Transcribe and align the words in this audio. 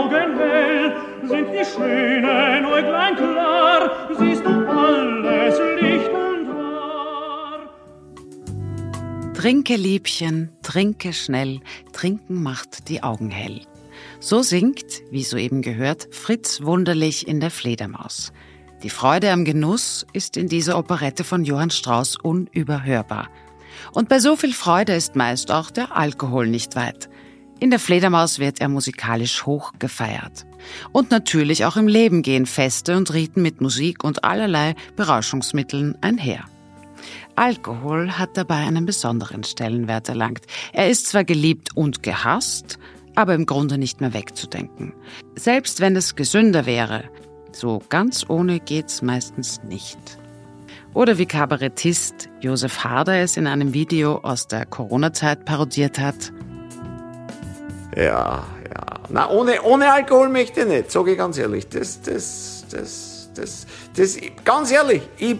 Augen 0.00 0.38
hell, 0.38 0.96
sind 1.28 1.48
die 1.52 1.64
schönen 1.64 2.64
Äuglein 2.64 3.16
klar, 3.16 4.08
siehst 4.18 4.44
du 4.44 4.66
alles 4.66 5.58
Licht 5.80 6.08
und 6.08 6.48
wahr. 6.48 7.68
Trinke, 9.34 9.76
Liebchen, 9.76 10.50
trinke 10.62 11.12
schnell, 11.12 11.60
trinken 11.92 12.42
macht 12.42 12.88
die 12.88 13.02
Augen 13.02 13.30
hell. 13.30 13.60
So 14.20 14.40
singt, 14.42 15.02
wie 15.10 15.22
soeben 15.22 15.60
gehört, 15.60 16.08
Fritz 16.14 16.62
Wunderlich 16.62 17.28
in 17.28 17.40
der 17.40 17.50
Fledermaus. 17.50 18.32
Die 18.82 18.90
Freude 18.90 19.30
am 19.30 19.44
Genuss 19.44 20.06
ist 20.14 20.38
in 20.38 20.48
dieser 20.48 20.78
Operette 20.78 21.24
von 21.24 21.44
Johann 21.44 21.70
Strauss 21.70 22.16
unüberhörbar. 22.16 23.28
Und 23.92 24.08
bei 24.08 24.18
so 24.18 24.36
viel 24.36 24.54
Freude 24.54 24.94
ist 24.94 25.14
meist 25.14 25.50
auch 25.50 25.70
der 25.70 25.94
Alkohol 25.94 26.46
nicht 26.46 26.74
weit. 26.74 27.10
In 27.60 27.68
der 27.68 27.78
Fledermaus 27.78 28.38
wird 28.38 28.62
er 28.62 28.70
musikalisch 28.70 29.44
hoch 29.44 29.72
gefeiert. 29.78 30.46
Und 30.92 31.10
natürlich 31.10 31.66
auch 31.66 31.76
im 31.76 31.88
Leben 31.88 32.22
gehen 32.22 32.46
Feste 32.46 32.96
und 32.96 33.12
Riten 33.12 33.42
mit 33.42 33.60
Musik 33.60 34.02
und 34.02 34.24
allerlei 34.24 34.74
Berauschungsmitteln 34.96 35.96
einher. 36.00 36.44
Alkohol 37.36 38.12
hat 38.12 38.30
dabei 38.36 38.56
einen 38.56 38.86
besonderen 38.86 39.44
Stellenwert 39.44 40.08
erlangt. 40.08 40.46
Er 40.72 40.88
ist 40.88 41.08
zwar 41.08 41.24
geliebt 41.24 41.76
und 41.76 42.02
gehasst, 42.02 42.78
aber 43.14 43.34
im 43.34 43.44
Grunde 43.44 43.76
nicht 43.76 44.00
mehr 44.00 44.14
wegzudenken. 44.14 44.94
Selbst 45.36 45.80
wenn 45.80 45.96
es 45.96 46.16
gesünder 46.16 46.64
wäre, 46.64 47.04
so 47.52 47.82
ganz 47.90 48.24
ohne 48.28 48.60
geht's 48.60 49.02
meistens 49.02 49.62
nicht. 49.64 49.98
Oder 50.94 51.18
wie 51.18 51.26
Kabarettist 51.26 52.30
Josef 52.40 52.84
Harder 52.84 53.20
es 53.20 53.36
in 53.36 53.46
einem 53.46 53.74
Video 53.74 54.18
aus 54.18 54.48
der 54.48 54.64
Corona-Zeit 54.64 55.44
parodiert 55.44 55.98
hat. 55.98 56.32
Ja, 57.96 58.46
ja. 58.68 59.00
Na, 59.08 59.28
ohne, 59.30 59.62
ohne 59.62 59.92
Alkohol 59.92 60.28
möchte 60.28 60.60
ich 60.60 60.66
nicht, 60.66 60.90
sage 60.90 61.12
ich 61.12 61.18
ganz 61.18 61.38
ehrlich. 61.38 61.68
Das, 61.68 62.00
das, 62.02 62.64
das, 62.70 63.30
das, 63.34 63.66
das, 63.96 64.16
ganz 64.44 64.70
ehrlich, 64.70 65.02
ich, 65.18 65.36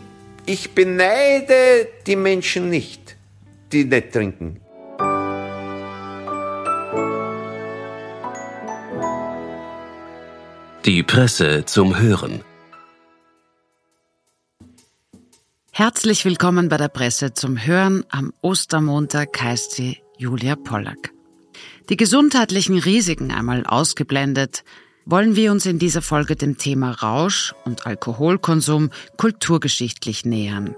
ich 0.47 0.75
beneide 0.75 1.89
die 2.07 2.17
Menschen 2.17 2.69
nicht, 2.69 3.17
die 3.73 3.85
nicht 3.85 4.13
trinken. 4.13 4.61
Die 10.85 11.03
Presse 11.03 11.65
zum 11.67 11.99
Hören. 11.99 12.41
Herzlich 15.71 16.25
willkommen 16.25 16.69
bei 16.69 16.79
der 16.79 16.89
Presse 16.89 17.33
zum 17.33 17.65
Hören. 17.65 18.05
Am 18.11 18.33
Ostermontag 18.43 19.41
heißt 19.41 19.73
sie 19.73 19.99
Julia 20.19 20.57
Pollack. 20.57 21.13
Die 21.89 21.97
gesundheitlichen 21.97 22.79
Risiken 22.79 23.31
einmal 23.31 23.67
ausgeblendet, 23.67 24.65
wollen 25.05 25.35
wir 25.35 25.51
uns 25.51 25.67
in 25.67 25.79
dieser 25.79 26.03
Folge 26.03 26.37
dem 26.37 26.59
Thema 26.59 26.93
Rausch 26.93 27.55
und 27.65 27.87
Alkoholkonsum 27.87 28.91
kulturgeschichtlich 29.17 30.25
nähern. 30.25 30.77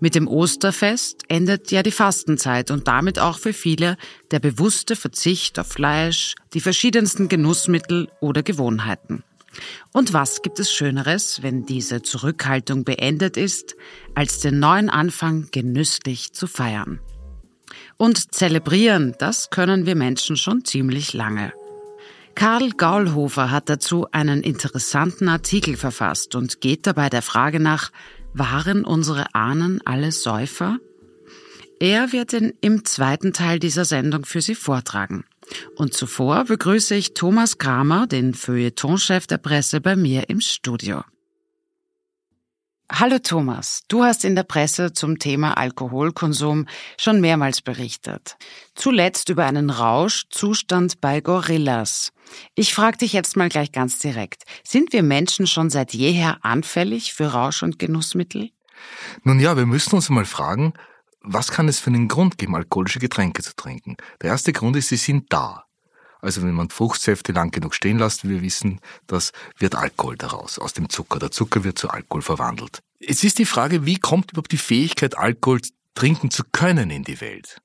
Mit 0.00 0.14
dem 0.14 0.28
Osterfest 0.28 1.24
endet 1.28 1.70
ja 1.70 1.82
die 1.82 1.90
Fastenzeit 1.90 2.70
und 2.70 2.88
damit 2.88 3.18
auch 3.18 3.38
für 3.38 3.52
viele 3.52 3.96
der 4.30 4.38
bewusste 4.38 4.96
Verzicht 4.96 5.58
auf 5.58 5.66
Fleisch, 5.66 6.34
die 6.54 6.60
verschiedensten 6.60 7.28
Genussmittel 7.28 8.08
oder 8.20 8.42
Gewohnheiten. 8.42 9.24
Und 9.92 10.12
was 10.12 10.40
gibt 10.40 10.58
es 10.60 10.72
Schöneres, 10.72 11.42
wenn 11.42 11.66
diese 11.66 12.00
Zurückhaltung 12.00 12.84
beendet 12.84 13.36
ist, 13.36 13.76
als 14.14 14.40
den 14.40 14.58
neuen 14.60 14.88
Anfang 14.88 15.48
genüsslich 15.50 16.32
zu 16.32 16.46
feiern? 16.46 17.00
Und 17.96 18.34
zelebrieren, 18.34 19.14
das 19.18 19.50
können 19.50 19.86
wir 19.86 19.94
Menschen 19.94 20.36
schon 20.36 20.64
ziemlich 20.64 21.12
lange. 21.12 21.52
Karl 22.34 22.70
Gaulhofer 22.70 23.50
hat 23.50 23.68
dazu 23.68 24.06
einen 24.10 24.42
interessanten 24.42 25.28
Artikel 25.28 25.76
verfasst 25.76 26.34
und 26.34 26.60
geht 26.60 26.86
dabei 26.86 27.10
der 27.10 27.22
Frage 27.22 27.60
nach, 27.60 27.90
waren 28.32 28.84
unsere 28.84 29.34
Ahnen 29.34 29.80
alle 29.84 30.12
Säufer? 30.12 30.78
Er 31.78 32.12
wird 32.12 32.32
ihn 32.32 32.54
im 32.60 32.84
zweiten 32.84 33.32
Teil 33.32 33.58
dieser 33.58 33.84
Sendung 33.84 34.24
für 34.24 34.40
Sie 34.40 34.54
vortragen. 34.54 35.24
Und 35.74 35.94
zuvor 35.94 36.44
begrüße 36.44 36.94
ich 36.94 37.14
Thomas 37.14 37.58
Kramer, 37.58 38.06
den 38.06 38.34
Feuilletonchef 38.34 39.26
der 39.26 39.38
Presse, 39.38 39.80
bei 39.80 39.96
mir 39.96 40.30
im 40.30 40.40
Studio. 40.40 41.02
Hallo 42.94 43.18
Thomas, 43.18 43.84
du 43.88 44.04
hast 44.04 44.22
in 44.22 44.36
der 44.36 44.42
Presse 44.42 44.92
zum 44.92 45.18
Thema 45.18 45.56
Alkoholkonsum 45.56 46.66
schon 46.98 47.22
mehrmals 47.22 47.62
berichtet. 47.62 48.36
Zuletzt 48.74 49.30
über 49.30 49.46
einen 49.46 49.70
Rauschzustand 49.70 51.00
bei 51.00 51.22
Gorillas. 51.22 52.12
Ich 52.54 52.74
frage 52.74 52.98
dich 52.98 53.14
jetzt 53.14 53.34
mal 53.34 53.48
gleich 53.48 53.72
ganz 53.72 53.98
direkt. 53.98 54.44
Sind 54.62 54.92
wir 54.92 55.02
Menschen 55.02 55.46
schon 55.46 55.70
seit 55.70 55.94
jeher 55.94 56.44
anfällig 56.44 57.14
für 57.14 57.32
Rausch- 57.32 57.62
und 57.62 57.78
Genussmittel? 57.78 58.50
Nun 59.24 59.40
ja, 59.40 59.56
wir 59.56 59.66
müssen 59.66 59.94
uns 59.96 60.10
mal 60.10 60.26
fragen, 60.26 60.74
was 61.22 61.50
kann 61.50 61.68
es 61.68 61.80
für 61.80 61.88
einen 61.88 62.08
Grund 62.08 62.36
geben, 62.36 62.54
alkoholische 62.54 62.98
Getränke 62.98 63.42
zu 63.42 63.56
trinken? 63.56 63.96
Der 64.20 64.30
erste 64.30 64.52
Grund 64.52 64.76
ist, 64.76 64.88
sie 64.88 64.96
sind 64.96 65.32
da. 65.32 65.64
Also 66.22 66.42
wenn 66.42 66.54
man 66.54 66.70
Fruchtsäfte 66.70 67.32
lang 67.32 67.50
genug 67.50 67.74
stehen 67.74 67.98
lässt, 67.98 68.24
wie 68.24 68.30
wir 68.30 68.42
wissen, 68.42 68.80
das 69.08 69.32
wird 69.58 69.74
Alkohol 69.74 70.16
daraus, 70.16 70.58
aus 70.58 70.72
dem 70.72 70.88
Zucker. 70.88 71.18
Der 71.18 71.32
Zucker 71.32 71.64
wird 71.64 71.78
zu 71.78 71.90
Alkohol 71.90 72.22
verwandelt. 72.22 72.80
Es 73.00 73.24
ist 73.24 73.38
die 73.38 73.44
Frage, 73.44 73.84
wie 73.84 73.98
kommt 73.98 74.30
überhaupt 74.30 74.52
die 74.52 74.56
Fähigkeit, 74.56 75.18
Alkohol 75.18 75.60
trinken 75.94 76.30
zu 76.30 76.44
können 76.52 76.90
in 76.90 77.02
die 77.02 77.20
Welt? 77.20 77.60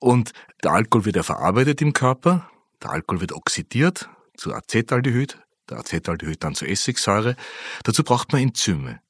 Und 0.00 0.32
der 0.64 0.72
Alkohol 0.72 1.04
wird 1.04 1.16
ja 1.16 1.22
verarbeitet 1.22 1.80
im 1.80 1.92
Körper, 1.92 2.50
der 2.82 2.90
Alkohol 2.90 3.20
wird 3.20 3.32
oxidiert 3.32 4.08
zu 4.36 4.52
Acetaldehyd, 4.52 5.38
der 5.70 5.78
Acetaldehyd 5.78 6.42
dann 6.42 6.56
zu 6.56 6.66
Essigsäure. 6.66 7.36
Dazu 7.84 8.02
braucht 8.02 8.32
man 8.32 8.42
Enzyme. 8.42 9.00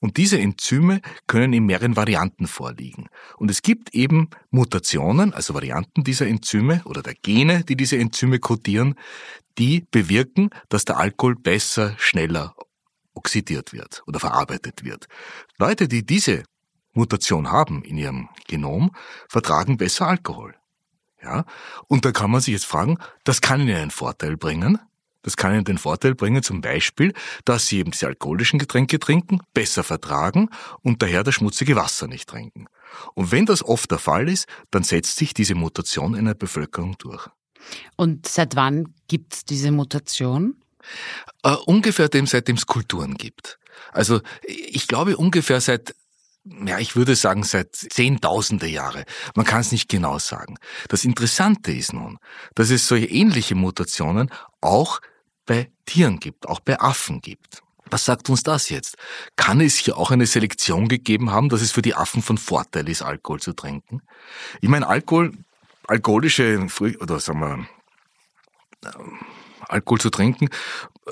Und 0.00 0.16
diese 0.16 0.38
Enzyme 0.38 1.02
können 1.26 1.52
in 1.52 1.66
mehreren 1.66 1.94
Varianten 1.94 2.46
vorliegen. 2.46 3.08
Und 3.36 3.50
es 3.50 3.62
gibt 3.62 3.94
eben 3.94 4.30
Mutationen, 4.50 5.34
also 5.34 5.54
Varianten 5.54 6.04
dieser 6.04 6.26
Enzyme 6.26 6.80
oder 6.86 7.02
der 7.02 7.14
Gene, 7.14 7.64
die 7.64 7.76
diese 7.76 7.98
Enzyme 7.98 8.38
kodieren, 8.38 8.94
die 9.58 9.86
bewirken, 9.90 10.50
dass 10.70 10.86
der 10.86 10.96
Alkohol 10.96 11.36
besser, 11.36 11.94
schneller 11.98 12.54
oxidiert 13.14 13.72
wird 13.74 14.02
oder 14.06 14.20
verarbeitet 14.20 14.84
wird. 14.84 15.06
Leute, 15.58 15.86
die 15.86 16.04
diese 16.04 16.44
Mutation 16.94 17.50
haben 17.50 17.82
in 17.84 17.98
ihrem 17.98 18.28
Genom, 18.46 18.92
vertragen 19.28 19.76
besser 19.76 20.06
Alkohol. 20.06 20.54
Ja? 21.22 21.44
Und 21.88 22.04
da 22.04 22.12
kann 22.12 22.30
man 22.30 22.40
sich 22.40 22.52
jetzt 22.52 22.66
fragen, 22.66 22.98
das 23.24 23.40
kann 23.40 23.60
ihnen 23.60 23.76
einen 23.76 23.90
Vorteil 23.90 24.36
bringen, 24.36 24.78
das 25.22 25.36
kann 25.36 25.54
Ihnen 25.54 25.64
den 25.64 25.78
Vorteil 25.78 26.14
bringen, 26.14 26.42
zum 26.42 26.60
Beispiel, 26.60 27.12
dass 27.44 27.66
Sie 27.66 27.78
eben 27.78 27.90
diese 27.90 28.06
alkoholischen 28.06 28.58
Getränke 28.58 28.98
trinken, 28.98 29.40
besser 29.54 29.84
vertragen 29.84 30.50
und 30.82 31.02
daher 31.02 31.24
das 31.24 31.34
schmutzige 31.34 31.76
Wasser 31.76 32.06
nicht 32.06 32.28
trinken. 32.28 32.66
Und 33.14 33.32
wenn 33.32 33.46
das 33.46 33.62
oft 33.62 33.90
der 33.90 33.98
Fall 33.98 34.28
ist, 34.28 34.46
dann 34.70 34.82
setzt 34.82 35.16
sich 35.16 35.34
diese 35.34 35.54
Mutation 35.54 36.14
in 36.14 36.24
der 36.24 36.34
Bevölkerung 36.34 36.96
durch. 36.98 37.28
Und 37.96 38.26
seit 38.26 38.56
wann 38.56 38.94
gibt 39.08 39.34
es 39.34 39.44
diese 39.44 39.70
Mutation? 39.70 40.56
Uh, 41.46 41.56
ungefähr 41.66 42.08
dem, 42.08 42.26
seitdem 42.26 42.56
es 42.56 42.66
Kulturen 42.66 43.14
gibt. 43.14 43.58
Also 43.92 44.20
ich 44.44 44.86
glaube 44.88 45.16
ungefähr 45.16 45.60
seit 45.60 45.94
ja, 46.44 46.78
ich 46.78 46.96
würde 46.96 47.16
sagen 47.16 47.44
seit 47.44 47.76
Zehntausende 47.76 48.66
Jahre. 48.66 49.04
Man 49.34 49.44
kann 49.44 49.60
es 49.60 49.72
nicht 49.72 49.90
genau 49.90 50.18
sagen. 50.18 50.56
Das 50.88 51.04
Interessante 51.04 51.70
ist 51.70 51.92
nun, 51.92 52.18
dass 52.54 52.70
es 52.70 52.86
solche 52.86 53.06
ähnliche 53.06 53.54
Mutationen 53.54 54.30
auch 54.62 55.00
bei 55.50 55.68
Tieren 55.84 56.20
gibt, 56.20 56.48
auch 56.48 56.60
bei 56.60 56.78
Affen 56.78 57.20
gibt. 57.20 57.64
Was 57.90 58.04
sagt 58.04 58.30
uns 58.30 58.44
das 58.44 58.68
jetzt? 58.68 58.96
Kann 59.34 59.60
es 59.60 59.78
hier 59.78 59.96
auch 59.98 60.12
eine 60.12 60.26
Selektion 60.26 60.86
gegeben 60.86 61.32
haben, 61.32 61.48
dass 61.48 61.60
es 61.60 61.72
für 61.72 61.82
die 61.82 61.96
Affen 61.96 62.22
von 62.22 62.38
Vorteil 62.38 62.88
ist, 62.88 63.02
Alkohol 63.02 63.40
zu 63.40 63.52
trinken? 63.52 64.00
Ich 64.60 64.68
meine, 64.68 64.86
Alkohol, 64.86 65.32
alkoholische, 65.88 66.64
oder 67.00 67.18
sagen 67.18 67.40
wir, 67.40 67.66
ähm, 68.84 69.18
Alkohol 69.68 69.98
zu 69.98 70.10
trinken, 70.10 70.50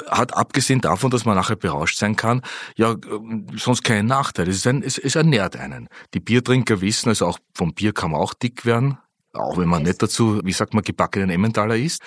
hat 0.09 0.37
abgesehen 0.37 0.81
davon, 0.81 1.11
dass 1.11 1.25
man 1.25 1.35
nachher 1.35 1.57
berauscht 1.57 1.99
sein 1.99 2.15
kann, 2.15 2.43
ja 2.77 2.93
ähm, 3.11 3.49
sonst 3.57 3.83
keinen 3.83 4.07
Nachteil. 4.07 4.49
Es, 4.49 4.65
ein, 4.69 4.85
es, 4.85 4.99
es 4.99 5.17
ernährt 5.17 5.57
einen. 5.57 5.89
Die 6.15 6.21
Biertrinker 6.21 6.81
wissen, 6.81 7.09
also 7.09 7.27
auch 7.27 7.41
vom 7.55 7.75
Bier 7.75 7.93
kann 7.93 8.13
man 8.13 8.21
auch 8.21 8.35
dick 8.35 8.65
werden, 8.65 8.99
auch 9.33 9.59
wenn 9.59 9.69
man 9.69 9.83
nicht 9.83 10.01
dazu, 10.01 10.41
wie 10.45 10.53
sagt 10.53 10.75
man, 10.75 10.85
gebackenen 10.85 11.31
Emmentaler 11.31 11.77
isst. 11.77 12.03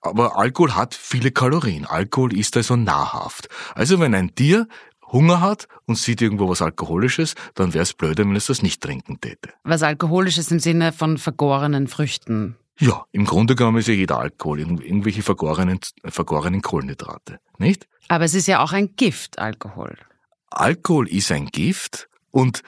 Aber 0.00 0.38
Alkohol 0.38 0.74
hat 0.74 0.94
viele 0.94 1.30
Kalorien. 1.30 1.84
Alkohol 1.84 2.36
ist 2.36 2.56
also 2.56 2.76
nahrhaft. 2.76 3.48
Also 3.74 3.98
wenn 4.00 4.14
ein 4.14 4.34
Tier 4.34 4.68
Hunger 5.10 5.40
hat 5.40 5.68
und 5.86 5.96
sieht 5.96 6.20
irgendwo 6.20 6.48
was 6.48 6.62
Alkoholisches, 6.62 7.34
dann 7.54 7.74
wäre 7.74 7.82
es 7.82 7.94
blöder, 7.94 8.24
wenn 8.24 8.36
es 8.36 8.46
das 8.46 8.62
nicht 8.62 8.82
trinken 8.82 9.20
täte. 9.20 9.50
Was 9.64 9.82
Alkoholisches 9.82 10.50
im 10.50 10.60
Sinne 10.60 10.92
von 10.92 11.18
vergorenen 11.18 11.88
Früchten? 11.88 12.56
Ja, 12.78 13.04
im 13.10 13.24
Grunde 13.24 13.56
genommen 13.56 13.78
ist 13.78 13.88
ja 13.88 13.94
jeder 13.94 14.18
Alkohol, 14.18 14.60
irgendwelche 14.60 15.22
vergorenen, 15.22 15.80
vergorenen 16.04 16.62
Kohlenhydrate, 16.62 17.40
nicht? 17.58 17.88
Aber 18.08 18.24
es 18.24 18.34
ist 18.34 18.46
ja 18.46 18.62
auch 18.62 18.72
ein 18.72 18.94
Gift, 18.94 19.38
Alkohol. 19.38 19.96
Alkohol 20.50 21.08
ist 21.08 21.32
ein 21.32 21.46
Gift 21.46 22.08
und 22.30 22.62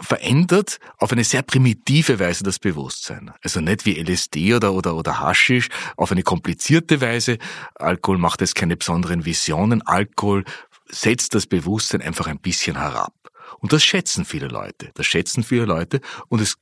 verändert 0.00 0.78
auf 0.98 1.12
eine 1.12 1.24
sehr 1.24 1.42
primitive 1.42 2.18
Weise 2.18 2.44
das 2.44 2.58
Bewusstsein. 2.58 3.32
Also 3.42 3.60
nicht 3.60 3.86
wie 3.86 4.00
LSD 4.00 4.54
oder, 4.54 4.72
oder, 4.72 4.94
oder 4.94 5.20
Haschisch, 5.20 5.68
auf 5.96 6.12
eine 6.12 6.22
komplizierte 6.22 7.00
Weise. 7.00 7.38
Alkohol 7.74 8.18
macht 8.18 8.40
jetzt 8.40 8.54
keine 8.54 8.76
besonderen 8.76 9.24
Visionen. 9.24 9.82
Alkohol 9.82 10.44
setzt 10.88 11.34
das 11.34 11.46
Bewusstsein 11.46 12.02
einfach 12.02 12.26
ein 12.26 12.38
bisschen 12.38 12.76
herab. 12.76 13.14
Und 13.58 13.72
das 13.72 13.84
schätzen 13.84 14.24
viele 14.24 14.48
Leute. 14.48 14.90
Das 14.94 15.06
schätzen 15.06 15.42
viele 15.42 15.64
Leute. 15.64 16.00
Und 16.28 16.40
es 16.40 16.56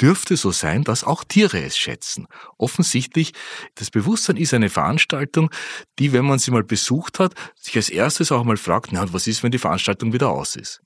dürfte 0.00 0.36
so 0.36 0.50
sein, 0.50 0.84
dass 0.84 1.04
auch 1.04 1.24
Tiere 1.24 1.62
es 1.62 1.78
schätzen. 1.78 2.26
Offensichtlich, 2.58 3.32
das 3.76 3.90
Bewusstsein 3.90 4.36
ist 4.36 4.54
eine 4.54 4.68
Veranstaltung, 4.70 5.50
die, 5.98 6.12
wenn 6.12 6.24
man 6.24 6.38
sie 6.38 6.50
mal 6.50 6.64
besucht 6.64 7.18
hat, 7.18 7.34
sich 7.54 7.76
als 7.76 7.88
erstes 7.88 8.32
auch 8.32 8.44
mal 8.44 8.56
fragt, 8.56 8.92
na, 8.92 9.12
was 9.12 9.26
ist, 9.26 9.42
wenn 9.42 9.52
die 9.52 9.58
Veranstaltung 9.58 10.12
wieder 10.12 10.30
aus 10.30 10.56
ist? 10.56 10.83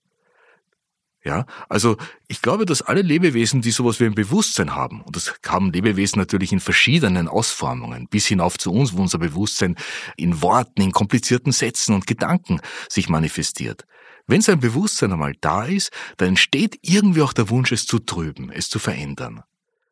Ja, 1.24 1.46
also 1.68 1.96
ich 2.28 2.42
glaube, 2.42 2.64
dass 2.64 2.80
alle 2.80 3.02
Lebewesen, 3.02 3.60
die 3.60 3.72
sowas 3.72 3.98
wie 3.98 4.04
ein 4.04 4.14
Bewusstsein 4.14 4.74
haben, 4.74 5.02
und 5.02 5.16
das 5.16 5.34
haben 5.46 5.72
Lebewesen 5.72 6.20
natürlich 6.20 6.52
in 6.52 6.60
verschiedenen 6.60 7.26
Ausformungen, 7.26 8.06
bis 8.08 8.26
hinauf 8.26 8.56
zu 8.56 8.72
uns, 8.72 8.96
wo 8.96 9.02
unser 9.02 9.18
Bewusstsein 9.18 9.74
in 10.16 10.40
Worten, 10.42 10.80
in 10.80 10.92
komplizierten 10.92 11.52
Sätzen 11.52 11.94
und 11.94 12.06
Gedanken 12.06 12.60
sich 12.88 13.08
manifestiert. 13.08 13.84
Wenn 14.28 14.42
so 14.42 14.52
ein 14.52 14.60
Bewusstsein 14.60 15.12
einmal 15.12 15.34
da 15.40 15.64
ist, 15.64 15.90
dann 16.18 16.28
entsteht 16.28 16.78
irgendwie 16.82 17.22
auch 17.22 17.32
der 17.32 17.50
Wunsch, 17.50 17.72
es 17.72 17.86
zu 17.86 17.98
trüben, 17.98 18.50
es 18.52 18.68
zu 18.68 18.78
verändern. 18.78 19.42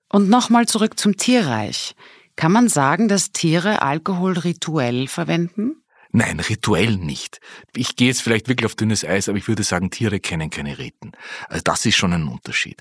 Und 0.09 0.29
nochmal 0.29 0.67
zurück 0.67 0.99
zum 0.99 1.17
Tierreich. 1.17 1.97
Kann 2.37 2.53
man 2.53 2.69
sagen, 2.69 3.09
dass 3.09 3.33
Tiere 3.33 3.83
Alkohol 3.83 4.35
rituell 4.35 5.09
verwenden? 5.09 5.83
Nein, 6.17 6.41
rituell 6.41 6.97
nicht. 6.97 7.41
Ich 7.75 7.95
gehe 7.95 8.09
jetzt 8.09 8.23
vielleicht 8.23 8.49
wirklich 8.49 8.65
auf 8.65 8.75
dünnes 8.75 9.05
Eis, 9.05 9.29
aber 9.29 9.37
ich 9.37 9.49
würde 9.49 9.63
sagen, 9.63 9.91
Tiere 9.91 10.19
kennen 10.19 10.49
keine 10.49 10.79
Riten. 10.79 11.13
Also 11.47 11.61
das 11.63 11.85
ist 11.85 11.97
schon 11.97 12.15
ein 12.15 12.27
Unterschied. 12.27 12.81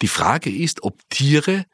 Die 0.00 0.08
Frage 0.08 0.48
ist, 0.48 0.82
ob 0.82 0.98
Tiere 1.10 1.66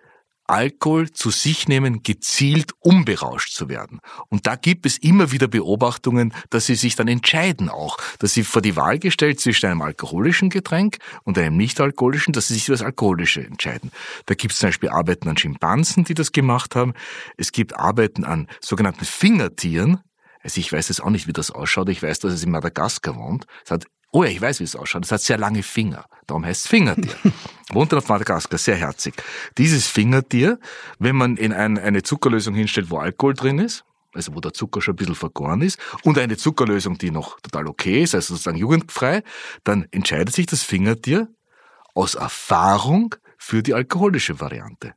Alkohol 0.49 1.13
zu 1.13 1.31
sich 1.31 1.69
nehmen, 1.69 2.03
gezielt 2.03 2.73
um 2.81 3.05
berauscht 3.05 3.53
zu 3.53 3.69
werden. 3.69 4.01
Und 4.29 4.49
da 4.49 4.57
gibt 4.57 4.87
es 4.87 4.99
immer 4.99 5.31
wieder 5.31 5.47
Beobachtungen, 5.47 6.35
dass 6.51 6.67
sie 6.67 6.75
sich 6.75 6.97
dann 6.97 7.07
entscheiden 7.07 7.69
auch, 7.69 7.99
dass 8.19 8.35
sie 8.35 8.43
vor 8.43 8.61
die 8.61 8.75
Wahl 8.75 8.99
gestellt 8.99 9.39
zwischen 9.39 9.67
einem 9.67 9.83
alkoholischen 9.83 10.51
Getränk 10.51 10.99
und 11.23 11.39
einem 11.39 11.57
nicht-alkoholischen, 11.57 12.33
dass 12.33 12.49
sie 12.49 12.55
sich 12.55 12.65
für 12.65 12.73
das 12.73 12.83
Alkoholische 12.83 13.47
entscheiden. 13.47 13.93
Da 14.27 14.35
gibt 14.35 14.53
es 14.53 14.59
zum 14.59 14.71
Beispiel 14.71 14.89
Arbeiten 14.89 15.29
an 15.29 15.37
Schimpansen, 15.37 16.03
die 16.03 16.15
das 16.15 16.33
gemacht 16.33 16.75
haben. 16.75 16.95
Es 17.37 17.53
gibt 17.53 17.77
Arbeiten 17.77 18.25
an 18.25 18.49
sogenannten 18.61 19.05
Fingertieren, 19.05 20.01
also 20.43 20.61
ich 20.61 20.73
weiß 20.73 20.89
jetzt 20.89 21.03
auch 21.03 21.11
nicht, 21.11 21.27
wie 21.27 21.33
das 21.33 21.51
ausschaut. 21.51 21.89
Ich 21.89 22.03
weiß, 22.03 22.21
dass 22.21 22.33
es 22.33 22.45
in 22.45 22.51
Madagaskar 22.51 23.17
wohnt. 23.17 23.47
Es 23.65 23.71
hat, 23.71 23.87
oh 24.13 24.25
ja, 24.25 24.31
ich 24.31 24.41
weiß, 24.41 24.61
wie 24.61 24.65
es 24.65 24.77
ausschaut. 24.77 25.05
Es 25.05 25.13
hat 25.13 25.21
sehr 25.21 25.39
lange 25.39 25.63
Finger. 25.63 26.07
Darum 26.27 26.45
heißt 26.45 26.65
es 26.65 26.69
Fingertier. 26.69 27.15
wohnt 27.73 27.93
auf 27.95 28.09
Madagaskar, 28.09 28.59
sehr 28.59 28.77
herzig. 28.77 29.15
Dieses 29.57 29.87
Fingertier, 29.87 30.59
wenn 30.99 31.17
man 31.17 31.37
in 31.37 31.53
ein, 31.53 31.79
eine 31.79 32.03
Zuckerlösung 32.03 32.55
hinstellt, 32.55 32.91
wo 32.91 32.99
Alkohol 32.99 33.35
drin 33.35 33.59
ist, 33.59 33.85
also 34.15 34.35
wo 34.35 34.41
der 34.41 34.53
Zucker 34.53 34.81
schon 34.81 34.95
ein 34.95 34.97
bisschen 34.97 35.15
vergoren 35.15 35.61
ist, 35.61 35.79
und 36.03 36.19
eine 36.19 36.37
Zuckerlösung, 36.37 36.99
die 36.99 37.11
noch 37.11 37.41
total 37.41 37.67
okay 37.67 38.03
ist, 38.03 38.15
also 38.15 38.35
sozusagen 38.35 38.57
jugendfrei, 38.57 39.23
dann 39.65 39.87
entscheidet 39.91 40.35
sich 40.35 40.47
das 40.47 40.63
Fingertier 40.63 41.29
aus 41.95 42.15
Erfahrung 42.15 43.15
für 43.37 43.63
die 43.63 43.75
alkoholische 43.75 44.41
Variante. 44.41 44.95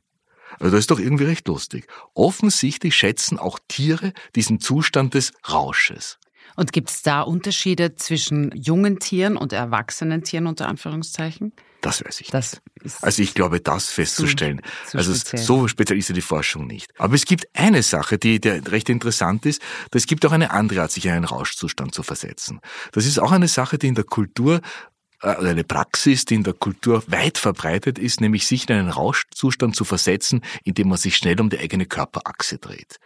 Also 0.58 0.72
das 0.72 0.80
ist 0.80 0.90
doch 0.90 1.00
irgendwie 1.00 1.24
recht 1.24 1.48
lustig. 1.48 1.86
Offensichtlich 2.14 2.94
schätzen 2.94 3.38
auch 3.38 3.58
Tiere 3.68 4.12
diesen 4.34 4.60
Zustand 4.60 5.14
des 5.14 5.32
Rausches. 5.50 6.18
Und 6.56 6.72
gibt 6.72 6.90
es 6.90 7.02
da 7.02 7.22
Unterschiede 7.22 7.94
zwischen 7.94 8.54
jungen 8.54 8.98
Tieren 8.98 9.36
und 9.36 9.52
erwachsenen 9.52 10.22
Tieren 10.22 10.46
unter 10.46 10.68
Anführungszeichen? 10.68 11.52
Das 11.80 12.04
weiß 12.04 12.20
ich 12.20 12.28
das 12.28 12.60
nicht. 12.82 13.02
Also 13.02 13.22
ich 13.22 13.34
glaube, 13.34 13.60
das 13.60 13.90
festzustellen. 13.90 14.60
Zu, 14.84 14.90
zu 14.92 14.98
also 14.98 15.14
speziell. 15.14 15.42
so 15.42 15.68
speziell 15.68 15.98
ist 15.98 16.08
ja 16.08 16.14
die 16.14 16.20
Forschung 16.20 16.66
nicht. 16.66 16.92
Aber 16.98 17.14
es 17.14 17.24
gibt 17.24 17.46
eine 17.54 17.82
Sache, 17.82 18.18
die, 18.18 18.40
die 18.40 18.48
recht 18.48 18.88
interessant 18.88 19.46
ist. 19.46 19.60
Es 19.92 20.06
gibt 20.06 20.24
auch 20.24 20.32
eine 20.32 20.52
andere 20.52 20.82
Art, 20.82 20.92
sich 20.92 21.06
in 21.06 21.12
einen 21.12 21.24
Rauschzustand 21.24 21.92
zu 21.92 22.04
versetzen. 22.04 22.60
Das 22.92 23.04
ist 23.04 23.18
auch 23.18 23.32
eine 23.32 23.48
Sache, 23.48 23.78
die 23.78 23.88
in 23.88 23.96
der 23.96 24.04
Kultur 24.04 24.60
äh, 25.22 25.36
eine 25.36 25.64
Praxis, 25.64 26.24
die 26.24 26.34
in 26.34 26.44
der 26.44 26.54
Kultur 26.54 27.02
weit 27.06 27.38
verbreitet 27.38 27.98
ist, 27.98 28.20
nämlich 28.20 28.46
sich 28.46 28.68
in 28.68 28.76
einen 28.76 28.88
Rauschzustand 28.88 29.76
zu 29.76 29.84
versetzen, 29.84 30.42
indem 30.64 30.88
man 30.88 30.98
sich 30.98 31.16
schnell 31.16 31.40
um 31.40 31.50
die 31.50 31.58
eigene 31.58 31.86
Körperachse 31.86 32.58
dreht. 32.58 32.98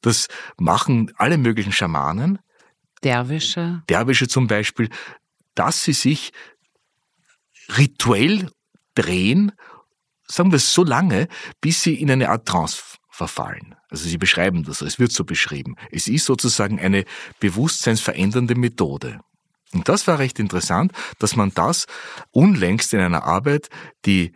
Das 0.00 0.28
machen 0.58 1.12
alle 1.16 1.38
möglichen 1.38 1.72
Schamanen. 1.72 2.38
Derwische. 3.02 3.82
Derwische 3.88 4.28
zum 4.28 4.46
Beispiel, 4.46 4.88
dass 5.54 5.84
sie 5.84 5.92
sich 5.92 6.32
rituell 7.76 8.50
drehen, 8.94 9.52
sagen 10.26 10.50
wir 10.50 10.56
es 10.56 10.72
so 10.72 10.84
lange, 10.84 11.28
bis 11.60 11.82
sie 11.82 11.94
in 11.94 12.10
eine 12.10 12.30
Art 12.30 12.46
Trance 12.46 12.82
verfallen. 13.10 13.74
Also 13.88 14.08
sie 14.08 14.18
beschreiben 14.18 14.64
das, 14.64 14.82
es 14.82 14.98
wird 14.98 15.12
so 15.12 15.24
beschrieben. 15.24 15.76
Es 15.90 16.08
ist 16.08 16.26
sozusagen 16.26 16.78
eine 16.78 17.04
bewusstseinsverändernde 17.40 18.54
Methode. 18.54 19.20
Und 19.72 19.88
das 19.88 20.06
war 20.06 20.18
recht 20.18 20.38
interessant, 20.38 20.92
dass 21.18 21.36
man 21.36 21.52
das 21.54 21.86
unlängst 22.30 22.94
in 22.94 23.00
einer 23.00 23.24
Arbeit, 23.24 23.68
die 24.04 24.32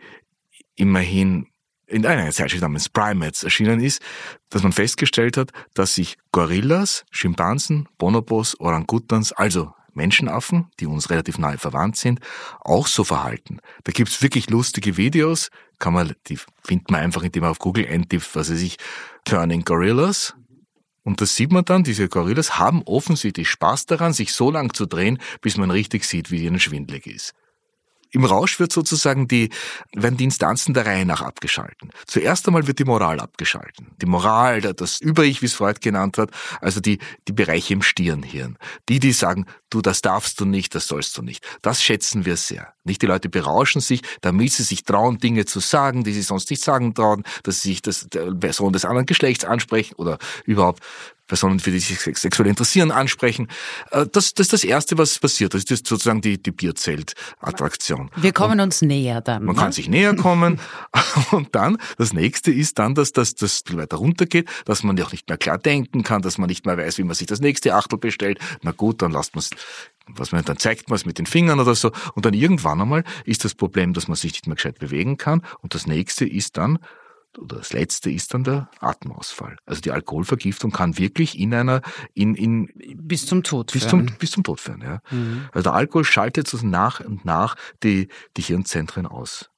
immerhin 0.75 1.47
in 1.87 2.05
einer 2.05 2.31
Zeitschrift 2.31 2.61
namens 2.61 2.89
Primates 2.89 3.43
erschienen 3.43 3.81
ist, 3.81 4.01
dass 4.49 4.63
man 4.63 4.71
festgestellt 4.71 5.35
hat, 5.37 5.51
dass 5.73 5.95
sich 5.95 6.17
Gorillas, 6.31 7.05
Schimpansen, 7.11 7.89
Bonobos, 7.97 8.57
Orangutans, 8.59 9.33
also 9.33 9.73
Menschenaffen, 9.93 10.67
die 10.79 10.85
uns 10.85 11.09
relativ 11.09 11.37
nahe 11.37 11.57
verwandt 11.57 11.97
sind, 11.97 12.21
auch 12.61 12.87
so 12.87 13.03
verhalten. 13.03 13.59
Da 13.83 13.91
gibt's 13.91 14.21
wirklich 14.21 14.49
lustige 14.49 14.95
Videos, 14.95 15.49
kann 15.79 15.93
man, 15.93 16.13
die 16.27 16.39
findet 16.63 16.89
man 16.91 17.01
einfach, 17.01 17.23
indem 17.23 17.41
man 17.41 17.51
auf 17.51 17.59
Google 17.59 17.85
eintippt, 17.87 18.35
was 18.35 18.49
weiß 18.49 18.61
ich, 18.61 18.77
Turning 19.25 19.63
Gorillas, 19.63 20.33
und 21.03 21.21
das 21.21 21.35
sieht 21.35 21.51
man 21.51 21.65
dann, 21.65 21.83
diese 21.83 22.07
Gorillas 22.07 22.59
haben 22.59 22.83
offensichtlich 22.83 23.49
Spaß 23.49 23.87
daran, 23.87 24.13
sich 24.13 24.33
so 24.33 24.51
lang 24.51 24.73
zu 24.73 24.85
drehen, 24.85 25.19
bis 25.41 25.57
man 25.57 25.71
richtig 25.71 26.05
sieht, 26.05 26.31
wie 26.31 26.45
ihnen 26.45 26.59
schwindlig 26.59 27.07
ist. 27.07 27.33
Im 28.11 28.25
Rausch 28.25 28.59
wird 28.59 28.73
sozusagen 28.73 29.27
die, 29.27 29.49
werden 29.93 30.17
die 30.17 30.25
Instanzen 30.25 30.73
der 30.73 30.85
Reihe 30.85 31.05
nach 31.05 31.21
abgeschalten. 31.21 31.91
Zuerst 32.05 32.47
einmal 32.47 32.67
wird 32.67 32.79
die 32.79 32.85
Moral 32.85 33.19
abgeschalten. 33.19 33.87
Die 34.01 34.05
Moral, 34.05 34.61
das 34.61 34.99
Über-Ich, 34.99 35.41
wie 35.41 35.45
es 35.45 35.53
Freud 35.53 35.79
genannt 35.81 36.17
hat, 36.17 36.31
also 36.59 36.81
die, 36.81 36.99
die 37.27 37.33
Bereiche 37.33 37.73
im 37.73 37.81
Stirnhirn. 37.81 38.57
Die, 38.89 38.99
die 38.99 39.13
sagen, 39.13 39.45
du, 39.69 39.81
das 39.81 40.01
darfst 40.01 40.39
du 40.39 40.45
nicht, 40.45 40.75
das 40.75 40.87
sollst 40.87 41.17
du 41.17 41.21
nicht. 41.21 41.45
Das 41.61 41.81
schätzen 41.81 42.25
wir 42.25 42.37
sehr. 42.37 42.73
Nicht 42.83 43.01
die 43.01 43.07
Leute 43.07 43.29
berauschen 43.29 43.79
sich, 43.79 44.01
damit 44.21 44.51
sie 44.51 44.63
sich 44.63 44.83
trauen, 44.83 45.19
Dinge 45.19 45.45
zu 45.45 45.59
sagen, 45.59 46.03
die 46.03 46.13
sie 46.13 46.21
sonst 46.21 46.49
nicht 46.49 46.63
sagen 46.63 46.93
trauen, 46.93 47.23
dass 47.43 47.61
sie 47.61 47.69
sich 47.69 47.81
das, 47.81 48.07
der 48.09 48.31
Person 48.33 48.73
des 48.73 48.85
anderen 48.85 49.05
Geschlechts 49.05 49.45
ansprechen 49.45 49.95
oder 49.95 50.17
überhaupt 50.45 50.83
Personen, 51.31 51.61
für 51.61 51.71
die 51.71 51.79
sich 51.79 51.97
sexuell 52.01 52.49
interessieren, 52.49 52.91
ansprechen. 52.91 53.47
Äh, 53.91 54.05
das, 54.11 54.33
das 54.33 54.47
ist 54.47 54.53
das 54.53 54.63
Erste, 54.65 54.97
was 54.97 55.17
passiert. 55.17 55.53
Das 55.53 55.63
ist 55.63 55.87
sozusagen 55.87 56.19
die, 56.19 56.43
die 56.43 56.51
Bierzelt-Attraktion. 56.51 58.11
Wir 58.17 58.33
kommen 58.33 58.59
und 58.59 58.59
uns 58.59 58.81
näher 58.81 59.21
dann. 59.21 59.45
Man 59.45 59.55
ne? 59.55 59.61
kann 59.61 59.71
sich 59.71 59.87
näher 59.87 60.13
kommen. 60.13 60.59
und 61.31 61.55
dann, 61.55 61.77
das 61.97 62.11
Nächste 62.11 62.51
ist 62.51 62.79
dann, 62.79 62.95
dass 62.95 63.13
das, 63.13 63.35
das 63.35 63.63
viel 63.65 63.77
weiter 63.77 63.95
runtergeht, 63.95 64.49
dass 64.65 64.83
man 64.83 64.97
ja 64.97 65.05
auch 65.05 65.13
nicht 65.13 65.29
mehr 65.29 65.37
klar 65.37 65.57
denken 65.57 66.03
kann, 66.03 66.21
dass 66.21 66.37
man 66.37 66.49
nicht 66.49 66.65
mehr 66.65 66.77
weiß, 66.77 66.97
wie 66.97 67.03
man 67.05 67.15
sich 67.15 67.27
das 67.27 67.39
nächste 67.39 67.75
Achtel 67.75 67.97
bestellt. 67.97 68.37
Na 68.61 68.71
gut, 68.71 69.01
dann 69.01 69.11
lasst 69.11 69.33
man 69.33 69.39
es 69.39 69.51
was 70.07 70.33
man 70.33 70.43
dann 70.43 70.57
zeigt 70.57 70.89
man 70.89 70.97
es 70.97 71.05
mit 71.05 71.19
den 71.19 71.27
Fingern 71.27 71.61
oder 71.61 71.75
so 71.75 71.91
und 72.15 72.25
dann 72.25 72.33
irgendwann 72.33 72.81
einmal 72.81 73.05
ist 73.23 73.45
das 73.45 73.53
Problem, 73.53 73.93
dass 73.93 74.09
man 74.09 74.17
sich 74.17 74.33
nicht 74.33 74.47
mehr 74.47 74.55
gescheit 74.55 74.79
bewegen 74.79 75.15
kann 75.15 75.43
und 75.61 75.75
das 75.75 75.87
nächste 75.87 76.25
ist 76.25 76.57
dann 76.57 76.79
oder 77.37 77.57
das 77.57 77.73
letzte 77.73 78.11
ist 78.11 78.33
dann 78.33 78.43
der 78.43 78.69
Atemausfall. 78.79 79.57
Also 79.65 79.81
die 79.81 79.91
Alkoholvergiftung 79.91 80.71
kann 80.71 80.97
wirklich 80.97 81.39
in 81.39 81.53
einer, 81.53 81.81
in, 82.13 82.35
in 82.35 82.69
bis 82.95 83.25
zum 83.25 83.43
Tod 83.43 83.71
bis 83.71 83.85
führen. 83.85 84.07
Zum, 84.07 84.17
bis 84.17 84.31
zum 84.31 84.43
Tod 84.43 84.59
führen, 84.59 84.81
ja. 84.81 84.99
Mhm. 85.11 85.49
Also 85.51 85.63
der 85.63 85.73
Alkohol 85.73 86.03
schaltet 86.03 86.47
so 86.47 86.57
nach 86.65 86.99
und 86.99 87.25
nach 87.25 87.55
die, 87.83 88.09
die 88.37 88.41
Hirnzentren 88.41 89.05
aus. 89.05 89.49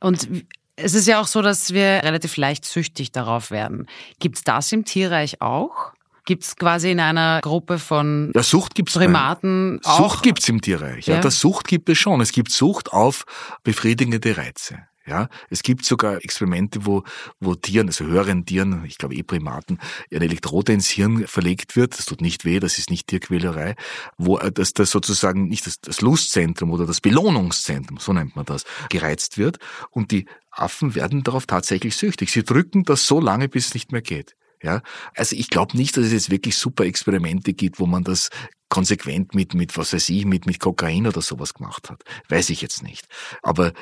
Und 0.00 0.28
es 0.76 0.94
ist 0.94 1.06
ja 1.06 1.20
auch 1.20 1.26
so, 1.26 1.42
dass 1.42 1.72
wir 1.72 2.02
relativ 2.02 2.36
leicht 2.36 2.64
süchtig 2.64 3.12
darauf 3.12 3.50
werden. 3.50 3.86
Gibt 4.18 4.38
es 4.38 4.44
das 4.44 4.72
im 4.72 4.84
Tierreich 4.84 5.40
auch? 5.40 5.92
Gibt 6.24 6.44
es 6.44 6.56
quasi 6.56 6.92
in 6.92 7.00
einer 7.00 7.40
Gruppe 7.40 7.78
von 7.78 8.30
ja, 8.34 8.44
Sucht 8.44 8.76
gibt's 8.76 8.94
Primaten 8.94 9.80
auch? 9.82 9.98
Sucht 9.98 10.22
gibt's 10.22 10.48
im 10.48 10.60
Tierreich. 10.60 11.06
Ja, 11.08 11.16
ja, 11.16 11.20
das 11.20 11.40
Sucht 11.40 11.66
gibt 11.66 11.88
es 11.88 11.98
schon. 11.98 12.20
Es 12.20 12.30
gibt 12.30 12.52
Sucht 12.52 12.92
auf 12.92 13.24
befriedigende 13.64 14.36
Reize. 14.36 14.86
Ja, 15.04 15.28
es 15.50 15.64
gibt 15.64 15.84
sogar 15.84 16.22
Experimente, 16.24 16.86
wo, 16.86 17.02
wo 17.40 17.56
Tieren, 17.56 17.88
also 17.88 18.04
höheren 18.04 18.46
Tieren, 18.46 18.84
ich 18.84 18.98
glaube 18.98 19.16
eh 19.16 19.24
Primaten, 19.24 19.80
eine 20.12 20.24
Elektrode 20.24 20.72
ins 20.72 20.88
Hirn 20.88 21.26
verlegt 21.26 21.74
wird. 21.74 21.98
Das 21.98 22.06
tut 22.06 22.20
nicht 22.20 22.44
weh, 22.44 22.60
das 22.60 22.78
ist 22.78 22.88
nicht 22.88 23.08
Tierquälerei, 23.08 23.74
wo 24.16 24.38
äh, 24.38 24.52
das, 24.52 24.74
das 24.74 24.92
sozusagen 24.92 25.48
nicht 25.48 25.66
das, 25.66 25.80
das 25.80 26.02
Lustzentrum 26.02 26.70
oder 26.70 26.86
das 26.86 27.00
Belohnungszentrum, 27.00 27.98
so 27.98 28.12
nennt 28.12 28.36
man 28.36 28.44
das, 28.44 28.64
gereizt 28.90 29.38
wird. 29.38 29.58
Und 29.90 30.12
die 30.12 30.26
Affen 30.52 30.94
werden 30.94 31.24
darauf 31.24 31.46
tatsächlich 31.46 31.96
süchtig. 31.96 32.30
Sie 32.30 32.44
drücken 32.44 32.84
das 32.84 33.06
so 33.06 33.20
lange, 33.20 33.48
bis 33.48 33.66
es 33.66 33.74
nicht 33.74 33.90
mehr 33.90 34.02
geht. 34.02 34.36
Ja, 34.62 34.82
also 35.16 35.34
ich 35.34 35.50
glaube 35.50 35.76
nicht, 35.76 35.96
dass 35.96 36.04
es 36.04 36.12
jetzt 36.12 36.30
wirklich 36.30 36.56
super 36.56 36.84
Experimente 36.84 37.52
gibt, 37.52 37.80
wo 37.80 37.86
man 37.86 38.04
das 38.04 38.30
konsequent 38.68 39.34
mit, 39.34 39.54
mit, 39.54 39.76
was 39.76 39.92
weiß 39.92 40.08
ich, 40.10 40.24
mit, 40.24 40.46
mit 40.46 40.60
Kokain 40.60 41.08
oder 41.08 41.20
sowas 41.20 41.54
gemacht 41.54 41.90
hat. 41.90 42.04
Weiß 42.28 42.48
ich 42.50 42.62
jetzt 42.62 42.84
nicht. 42.84 43.08
Aber 43.42 43.72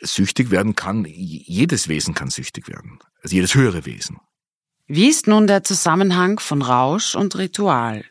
süchtig 0.00 0.50
werden 0.50 0.74
kann, 0.76 1.04
jedes 1.04 1.88
Wesen 1.88 2.14
kann 2.14 2.30
süchtig 2.30 2.68
werden. 2.68 2.98
Also 3.22 3.34
jedes 3.34 3.54
höhere 3.54 3.86
Wesen. 3.86 4.18
Wie 4.86 5.08
ist 5.08 5.26
nun 5.26 5.46
der 5.46 5.64
Zusammenhang 5.64 6.38
von 6.38 6.62
Rausch 6.62 7.14
und 7.14 7.36
Ritual? 7.36 8.04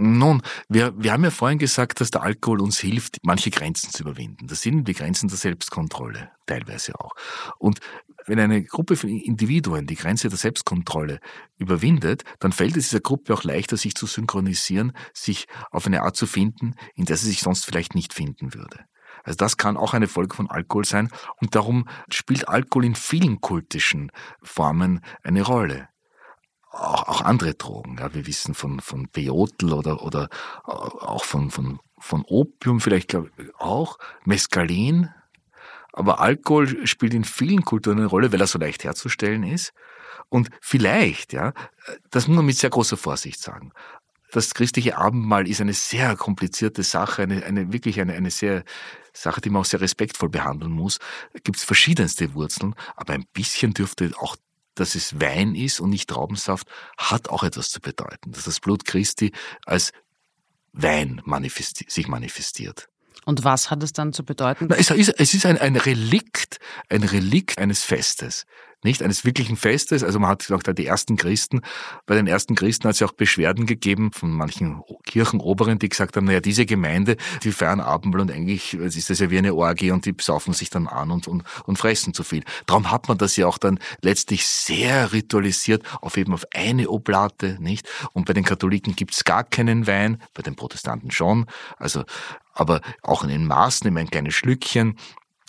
Nun, 0.00 0.42
wir, 0.68 0.94
wir 0.96 1.12
haben 1.12 1.24
ja 1.24 1.30
vorhin 1.30 1.58
gesagt, 1.58 2.00
dass 2.00 2.12
der 2.12 2.22
Alkohol 2.22 2.60
uns 2.60 2.78
hilft, 2.78 3.18
manche 3.22 3.50
Grenzen 3.50 3.90
zu 3.90 4.04
überwinden. 4.04 4.46
Das 4.46 4.62
sind 4.62 4.86
die 4.86 4.94
Grenzen 4.94 5.28
der 5.28 5.36
Selbstkontrolle, 5.36 6.30
teilweise 6.46 6.98
auch. 7.00 7.14
Und 7.58 7.80
wenn 8.26 8.38
eine 8.38 8.62
Gruppe 8.62 8.94
von 8.94 9.10
Individuen 9.10 9.86
die 9.86 9.96
Grenze 9.96 10.28
der 10.28 10.38
Selbstkontrolle 10.38 11.18
überwindet, 11.56 12.22
dann 12.38 12.52
fällt 12.52 12.76
es 12.76 12.90
dieser 12.90 13.00
Gruppe 13.00 13.34
auch 13.34 13.42
leichter, 13.42 13.76
sich 13.76 13.94
zu 13.94 14.06
synchronisieren, 14.06 14.92
sich 15.12 15.46
auf 15.70 15.86
eine 15.86 16.02
Art 16.02 16.16
zu 16.16 16.26
finden, 16.26 16.74
in 16.94 17.04
der 17.04 17.16
sie 17.16 17.26
sich 17.26 17.40
sonst 17.40 17.64
vielleicht 17.64 17.94
nicht 17.94 18.14
finden 18.14 18.54
würde. 18.54 18.84
Also 19.28 19.36
das 19.36 19.56
kann 19.56 19.76
auch 19.76 19.94
eine 19.94 20.08
Folge 20.08 20.34
von 20.34 20.50
Alkohol 20.50 20.84
sein 20.84 21.10
und 21.40 21.54
darum 21.54 21.86
spielt 22.10 22.48
Alkohol 22.48 22.86
in 22.86 22.94
vielen 22.94 23.40
kultischen 23.40 24.10
Formen 24.42 25.00
eine 25.22 25.42
Rolle 25.42 25.88
auch, 26.70 27.08
auch 27.08 27.20
andere 27.22 27.54
Drogen. 27.54 27.98
Ja, 27.98 28.14
wir 28.14 28.26
wissen 28.26 28.54
von, 28.54 28.80
von 28.80 29.08
Peyotel 29.08 29.72
oder, 29.72 30.02
oder 30.02 30.28
auch 30.64 31.24
von, 31.24 31.50
von, 31.50 31.80
von 31.98 32.24
Opium 32.26 32.80
vielleicht 32.80 33.08
glaube 33.08 33.30
ich 33.38 33.54
auch, 33.58 33.98
Mescalin. 34.24 35.10
Aber 35.92 36.20
Alkohol 36.20 36.86
spielt 36.86 37.14
in 37.14 37.24
vielen 37.24 37.64
Kulturen 37.64 37.98
eine 37.98 38.06
Rolle, 38.06 38.32
weil 38.32 38.40
er 38.40 38.46
so 38.46 38.58
leicht 38.58 38.84
herzustellen 38.84 39.42
ist. 39.42 39.72
Und 40.28 40.50
vielleicht, 40.60 41.32
ja, 41.32 41.54
das 42.10 42.28
muss 42.28 42.36
man 42.36 42.46
mit 42.46 42.56
sehr 42.56 42.70
großer 42.70 42.96
Vorsicht 42.96 43.40
sagen. 43.40 43.72
Das 44.30 44.52
christliche 44.52 44.98
Abendmahl 44.98 45.48
ist 45.48 45.62
eine 45.62 45.72
sehr 45.72 46.14
komplizierte 46.14 46.82
Sache, 46.82 47.22
eine, 47.22 47.42
eine 47.44 47.72
wirklich 47.72 47.98
eine, 48.00 48.12
eine 48.12 48.30
sehr 48.30 48.62
Sache, 49.22 49.40
die 49.40 49.50
man 49.50 49.62
auch 49.62 49.66
sehr 49.66 49.80
respektvoll 49.80 50.28
behandeln 50.28 50.72
muss. 50.72 50.98
Gibt 51.44 51.58
es 51.58 51.64
verschiedenste 51.64 52.34
Wurzeln, 52.34 52.74
aber 52.96 53.14
ein 53.14 53.26
bisschen 53.32 53.74
dürfte 53.74 54.12
auch 54.18 54.36
dass 54.74 54.94
es 54.94 55.20
Wein 55.20 55.56
ist 55.56 55.80
und 55.80 55.90
nicht 55.90 56.08
Traubensaft, 56.08 56.68
hat 56.96 57.28
auch 57.30 57.42
etwas 57.42 57.70
zu 57.70 57.80
bedeuten, 57.80 58.30
dass 58.30 58.44
das 58.44 58.60
Blut 58.60 58.84
Christi 58.84 59.32
als 59.66 59.92
Wein 60.72 61.20
manifesti 61.24 61.86
sich 61.88 62.06
manifestiert. 62.06 62.88
Und 63.24 63.44
was 63.44 63.70
hat 63.70 63.82
es 63.82 63.92
dann 63.92 64.12
zu 64.12 64.24
bedeuten? 64.24 64.66
Na, 64.68 64.76
es, 64.76 64.90
ist, 64.90 65.46
ein, 65.46 65.58
ein 65.58 65.76
Relikt, 65.76 66.58
ein 66.88 67.02
Relikt 67.02 67.58
eines 67.58 67.84
Festes 67.84 68.46
nicht 68.84 69.02
eines 69.02 69.24
wirklichen 69.24 69.56
Festes. 69.56 70.04
Also 70.04 70.20
man 70.20 70.30
hat 70.30 70.50
auch 70.52 70.62
da 70.62 70.72
die 70.72 70.86
ersten 70.86 71.16
Christen, 71.16 71.62
bei 72.06 72.14
den 72.14 72.26
ersten 72.26 72.54
Christen 72.54 72.84
hat 72.84 72.94
es 72.94 73.00
ja 73.00 73.06
auch 73.06 73.12
Beschwerden 73.12 73.66
gegeben 73.66 74.12
von 74.12 74.30
manchen 74.30 74.82
Kirchenoberen, 75.04 75.78
die 75.78 75.88
gesagt 75.88 76.16
haben, 76.16 76.26
naja, 76.26 76.40
diese 76.40 76.64
Gemeinde, 76.64 77.16
die 77.42 77.52
feiern 77.52 77.80
Abendmahl 77.80 78.20
und 78.20 78.30
eigentlich 78.30 78.74
ist 78.74 79.10
das 79.10 79.18
ja 79.18 79.30
wie 79.30 79.38
eine 79.38 79.54
Orgie 79.54 79.90
und 79.90 80.06
die 80.06 80.14
saufen 80.20 80.52
sich 80.52 80.70
dann 80.70 80.86
an 80.86 81.10
und, 81.10 81.26
und, 81.26 81.42
und 81.64 81.76
fressen 81.76 82.14
zu 82.14 82.22
viel. 82.22 82.44
Darum 82.66 82.90
hat 82.90 83.08
man 83.08 83.18
das 83.18 83.36
ja 83.36 83.46
auch 83.46 83.58
dann 83.58 83.78
letztlich 84.02 84.46
sehr 84.46 85.12
ritualisiert 85.12 85.82
auf 86.00 86.16
eben 86.16 86.32
auf 86.32 86.46
eine 86.54 86.88
Oblate, 86.88 87.56
nicht? 87.60 87.88
Und 88.12 88.26
bei 88.26 88.32
den 88.32 88.44
Katholiken 88.44 88.94
gibt's 88.94 89.24
gar 89.24 89.42
keinen 89.42 89.86
Wein, 89.86 90.22
bei 90.34 90.42
den 90.42 90.54
Protestanten 90.54 91.10
schon. 91.10 91.46
Also 91.78 92.04
aber 92.58 92.80
auch 93.02 93.22
in 93.22 93.30
den 93.30 93.46
Maßen, 93.46 93.86
immer 93.86 94.00
ein 94.00 94.10
kleines 94.10 94.34
Schlückchen. 94.34 94.96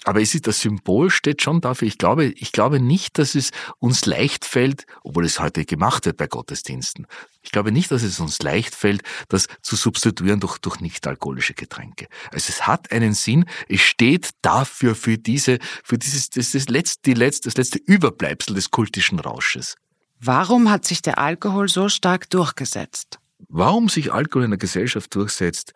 Aber 0.06 0.22
es 0.22 0.34
ist, 0.34 0.48
das 0.48 0.62
Symbol 0.62 1.10
steht 1.10 1.42
schon 1.42 1.60
dafür. 1.60 1.86
Ich 1.86 1.98
glaube, 1.98 2.26
ich 2.26 2.54
glaube 2.54 2.80
nicht, 2.80 3.18
dass 3.18 3.36
es 3.36 3.52
uns 3.80 4.06
leicht 4.06 4.46
fällt, 4.46 4.86
obwohl 5.04 5.26
es 5.26 5.42
heute 5.42 5.66
gemacht 5.66 6.06
wird 6.06 6.16
bei 6.16 6.28
Gottesdiensten. 6.28 7.06
Ich 7.42 7.52
glaube 7.52 7.74
nicht, 7.74 7.92
dass 7.92 8.04
es 8.04 8.20
uns 8.22 8.42
leicht 8.42 8.76
fällt, 8.76 9.02
das 9.28 9.48
zu 9.62 9.76
substituieren 9.76 10.40
durch, 10.40 10.58
durch 10.60 10.80
nicht-alkoholische 10.80 11.54
Getränke. 11.54 12.08
Also 12.32 12.46
es 12.48 12.66
hat 12.66 12.94
einen 12.94 13.14
Sinn. 13.14 13.46
Es 13.68 13.82
steht 13.82 14.30
dafür, 14.42 14.96
für 14.96 15.18
diese, 15.18 15.60
für 15.84 15.98
dieses, 15.98 16.30
das, 16.30 16.52
das 16.52 16.70
letzte, 16.70 17.02
die 17.04 17.14
letzte, 17.14 17.50
das 17.50 17.58
letzte 17.58 17.80
Überbleibsel 17.80 18.56
des 18.56 18.72
kultischen 18.72 19.20
Rausches. 19.20 19.76
Warum 20.22 20.70
hat 20.70 20.86
sich 20.86 21.02
der 21.02 21.18
Alkohol 21.18 21.68
so 21.68 21.90
stark 21.90 22.30
durchgesetzt? 22.30 23.20
Warum 23.50 23.90
sich 23.90 24.14
Alkohol 24.14 24.46
in 24.46 24.52
der 24.52 24.58
Gesellschaft 24.58 25.14
durchsetzt, 25.16 25.74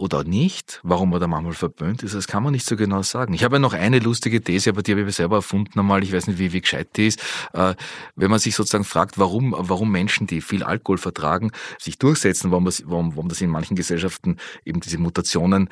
oder 0.00 0.24
nicht, 0.24 0.80
warum 0.82 1.12
er 1.12 1.18
da 1.18 1.26
manchmal 1.26 1.52
verböhnt 1.52 2.02
ist, 2.02 2.14
das 2.14 2.26
kann 2.26 2.42
man 2.42 2.52
nicht 2.52 2.64
so 2.64 2.74
genau 2.74 3.02
sagen. 3.02 3.34
Ich 3.34 3.44
habe 3.44 3.56
ja 3.56 3.60
noch 3.60 3.74
eine 3.74 3.98
lustige 3.98 4.40
These, 4.40 4.70
aber 4.70 4.82
die 4.82 4.92
habe 4.92 5.02
ich 5.02 5.14
selber 5.14 5.36
erfunden 5.36 5.78
einmal, 5.78 6.02
ich 6.02 6.12
weiß 6.12 6.26
nicht, 6.26 6.38
wie, 6.38 6.54
wie 6.54 6.62
gescheit 6.62 6.96
die 6.96 7.08
ist. 7.08 7.22
Äh, 7.52 7.74
wenn 8.16 8.30
man 8.30 8.38
sich 8.38 8.56
sozusagen 8.56 8.84
fragt, 8.84 9.18
warum, 9.18 9.54
warum 9.56 9.92
Menschen, 9.92 10.26
die 10.26 10.40
viel 10.40 10.62
Alkohol 10.62 10.96
vertragen, 10.96 11.52
sich 11.78 11.98
durchsetzen, 11.98 12.50
warum 12.50 12.64
das, 12.64 12.82
warum, 12.86 13.14
warum 13.14 13.28
das 13.28 13.42
in 13.42 13.50
manchen 13.50 13.76
Gesellschaften 13.76 14.38
eben 14.64 14.80
diese 14.80 14.96
Mutationen 14.96 15.68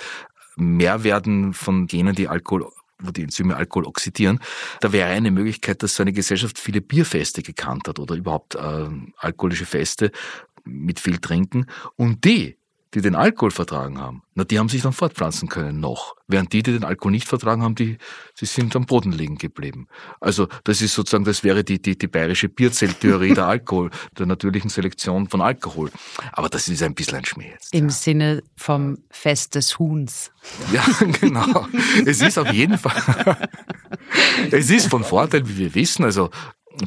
mehr 0.57 1.05
werden 1.05 1.55
von 1.55 1.87
Genen, 1.87 2.15
die 2.15 2.29
Alkohol 2.29 2.71
wo 3.01 3.13
die 3.13 3.23
Enzyme 3.23 3.55
Alkohol 3.55 3.85
oxidieren. 3.85 4.41
Da 4.81 4.91
wäre 4.91 5.09
eine 5.09 5.31
Möglichkeit, 5.31 5.85
dass 5.85 5.95
so 5.95 6.03
eine 6.03 6.13
Gesellschaft 6.13 6.59
viele 6.59 6.81
Bierfeste 6.81 7.43
gekannt 7.43 7.87
hat 7.87 8.01
oder 8.01 8.17
überhaupt 8.17 8.57
äh, 8.57 8.89
alkoholische 9.19 9.67
Feste 9.67 10.11
mit 10.65 10.99
viel 10.99 11.19
Trinken. 11.19 11.67
Und 11.95 12.25
die 12.25 12.58
die 12.95 13.01
den 13.03 13.15
Alkohol 13.15 13.51
vertragen 13.51 13.99
haben, 13.99 14.23
na, 14.35 14.45
die 14.45 14.59
haben 14.59 14.69
sich 14.69 14.83
dann 14.83 14.93
fortpflanzen 14.93 15.49
können 15.49 15.81
noch. 15.81 16.15
Während 16.27 16.53
die, 16.53 16.63
die 16.63 16.73
den 16.73 16.85
Alkohol 16.85 17.13
nicht 17.13 17.29
vertragen 17.29 17.63
haben, 17.63 17.75
die, 17.75 17.99
die 18.41 18.47
sind 18.47 18.75
am 18.77 18.87
Boden 18.87 19.13
liegen 19.13 19.37
geblieben. 19.37 19.89
Also, 20.21 20.49
das 20.65 20.81
ist 20.81 20.95
sozusagen, 20.95 21.25
das 21.25 21.45
wäre 21.45 21.65
die, 21.65 21.83
die, 21.83 21.99
die 21.99 22.07
bayerische 22.07 22.49
Bierzelltheorie 22.49 23.35
der 23.35 23.47
Alkohol, 23.49 23.91
der 24.17 24.27
natürlichen 24.27 24.71
Selektion 24.71 25.29
von 25.29 25.41
Alkohol. 25.41 25.91
Aber 26.33 26.49
das 26.49 26.69
ist 26.69 26.83
ein 26.83 26.95
bisschen 26.95 27.19
ein 27.19 27.25
Schmäh 27.25 27.51
jetzt. 27.51 27.75
Im 27.75 27.87
ja. 27.87 27.91
Sinne 27.91 28.43
vom 28.57 28.99
Fest 29.11 29.55
des 29.55 29.79
Huhns. 29.79 30.31
Ja, 30.73 30.85
genau. 31.21 31.67
Es 32.07 32.23
ist 32.23 32.39
auf 32.39 32.53
jeden 32.53 32.79
Fall, 32.79 33.39
es 34.51 34.71
ist 34.71 34.89
von 34.89 35.05
Vorteil, 35.05 35.49
wie 35.49 35.59
wir 35.59 35.75
wissen, 35.75 36.05
also, 36.05 36.31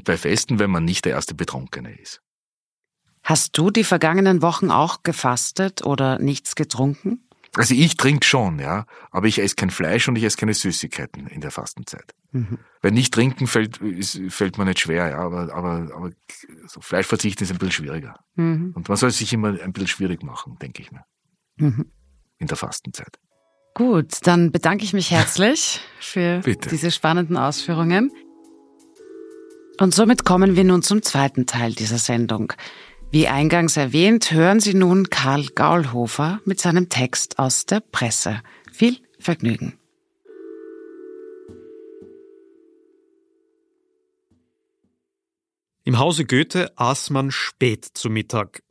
bei 0.05 0.17
Festen, 0.17 0.57
wenn 0.59 0.71
man 0.71 0.85
nicht 0.85 1.05
der 1.05 1.13
erste 1.13 1.35
Betrunkene 1.35 1.93
ist. 1.99 2.21
Hast 3.31 3.57
du 3.57 3.69
die 3.71 3.85
vergangenen 3.85 4.41
Wochen 4.41 4.71
auch 4.71 5.03
gefastet 5.03 5.85
oder 5.85 6.19
nichts 6.19 6.55
getrunken? 6.55 7.29
Also 7.55 7.73
ich 7.73 7.95
trinke 7.95 8.27
schon, 8.27 8.59
ja, 8.59 8.85
aber 9.09 9.27
ich 9.27 9.39
esse 9.39 9.55
kein 9.55 9.69
Fleisch 9.69 10.09
und 10.09 10.17
ich 10.17 10.25
esse 10.25 10.35
keine 10.35 10.53
Süßigkeiten 10.53 11.27
in 11.27 11.39
der 11.39 11.49
Fastenzeit. 11.49 12.13
Mhm. 12.33 12.57
Weil 12.81 12.91
nicht 12.91 13.13
trinken 13.13 13.47
fällt, 13.47 13.79
fällt 14.27 14.57
mir 14.57 14.65
nicht 14.65 14.79
schwer, 14.79 15.07
ja, 15.07 15.19
aber, 15.19 15.53
aber, 15.53 15.95
aber 15.95 16.09
so 16.67 16.81
Fleisch 16.81 17.07
verzichten 17.07 17.45
ist 17.45 17.51
ein 17.51 17.57
bisschen 17.57 17.85
schwieriger. 17.85 18.15
Mhm. 18.35 18.73
Und 18.75 18.89
man 18.89 18.97
soll 18.97 19.07
es 19.07 19.19
sich 19.19 19.31
immer 19.31 19.57
ein 19.61 19.71
bisschen 19.71 19.87
schwierig 19.87 20.23
machen, 20.23 20.57
denke 20.61 20.81
ich 20.81 20.91
mir. 20.91 21.05
Mhm. 21.55 21.89
In 22.37 22.47
der 22.47 22.57
Fastenzeit. 22.57 23.17
Gut, 23.75 24.27
dann 24.27 24.51
bedanke 24.51 24.83
ich 24.83 24.91
mich 24.91 25.09
herzlich 25.09 25.79
für 26.01 26.39
Bitte. 26.43 26.67
diese 26.67 26.91
spannenden 26.91 27.37
Ausführungen. 27.37 28.11
Und 29.79 29.95
somit 29.95 30.25
kommen 30.25 30.57
wir 30.57 30.65
nun 30.65 30.83
zum 30.83 31.01
zweiten 31.01 31.45
Teil 31.45 31.73
dieser 31.73 31.97
Sendung. 31.97 32.51
Wie 33.13 33.27
eingangs 33.27 33.75
erwähnt, 33.75 34.31
hören 34.31 34.61
Sie 34.61 34.73
nun 34.73 35.09
Karl 35.09 35.47
Gaulhofer 35.47 36.39
mit 36.45 36.61
seinem 36.61 36.87
Text 36.87 37.39
aus 37.39 37.65
der 37.65 37.81
Presse. 37.81 38.41
Viel 38.71 38.99
Vergnügen. 39.19 39.77
Im 45.83 45.99
Hause 45.99 46.23
Goethe 46.23 46.71
aß 46.77 47.09
man 47.09 47.31
spät 47.31 47.83
zu 47.83 48.09
Mittag. 48.09 48.63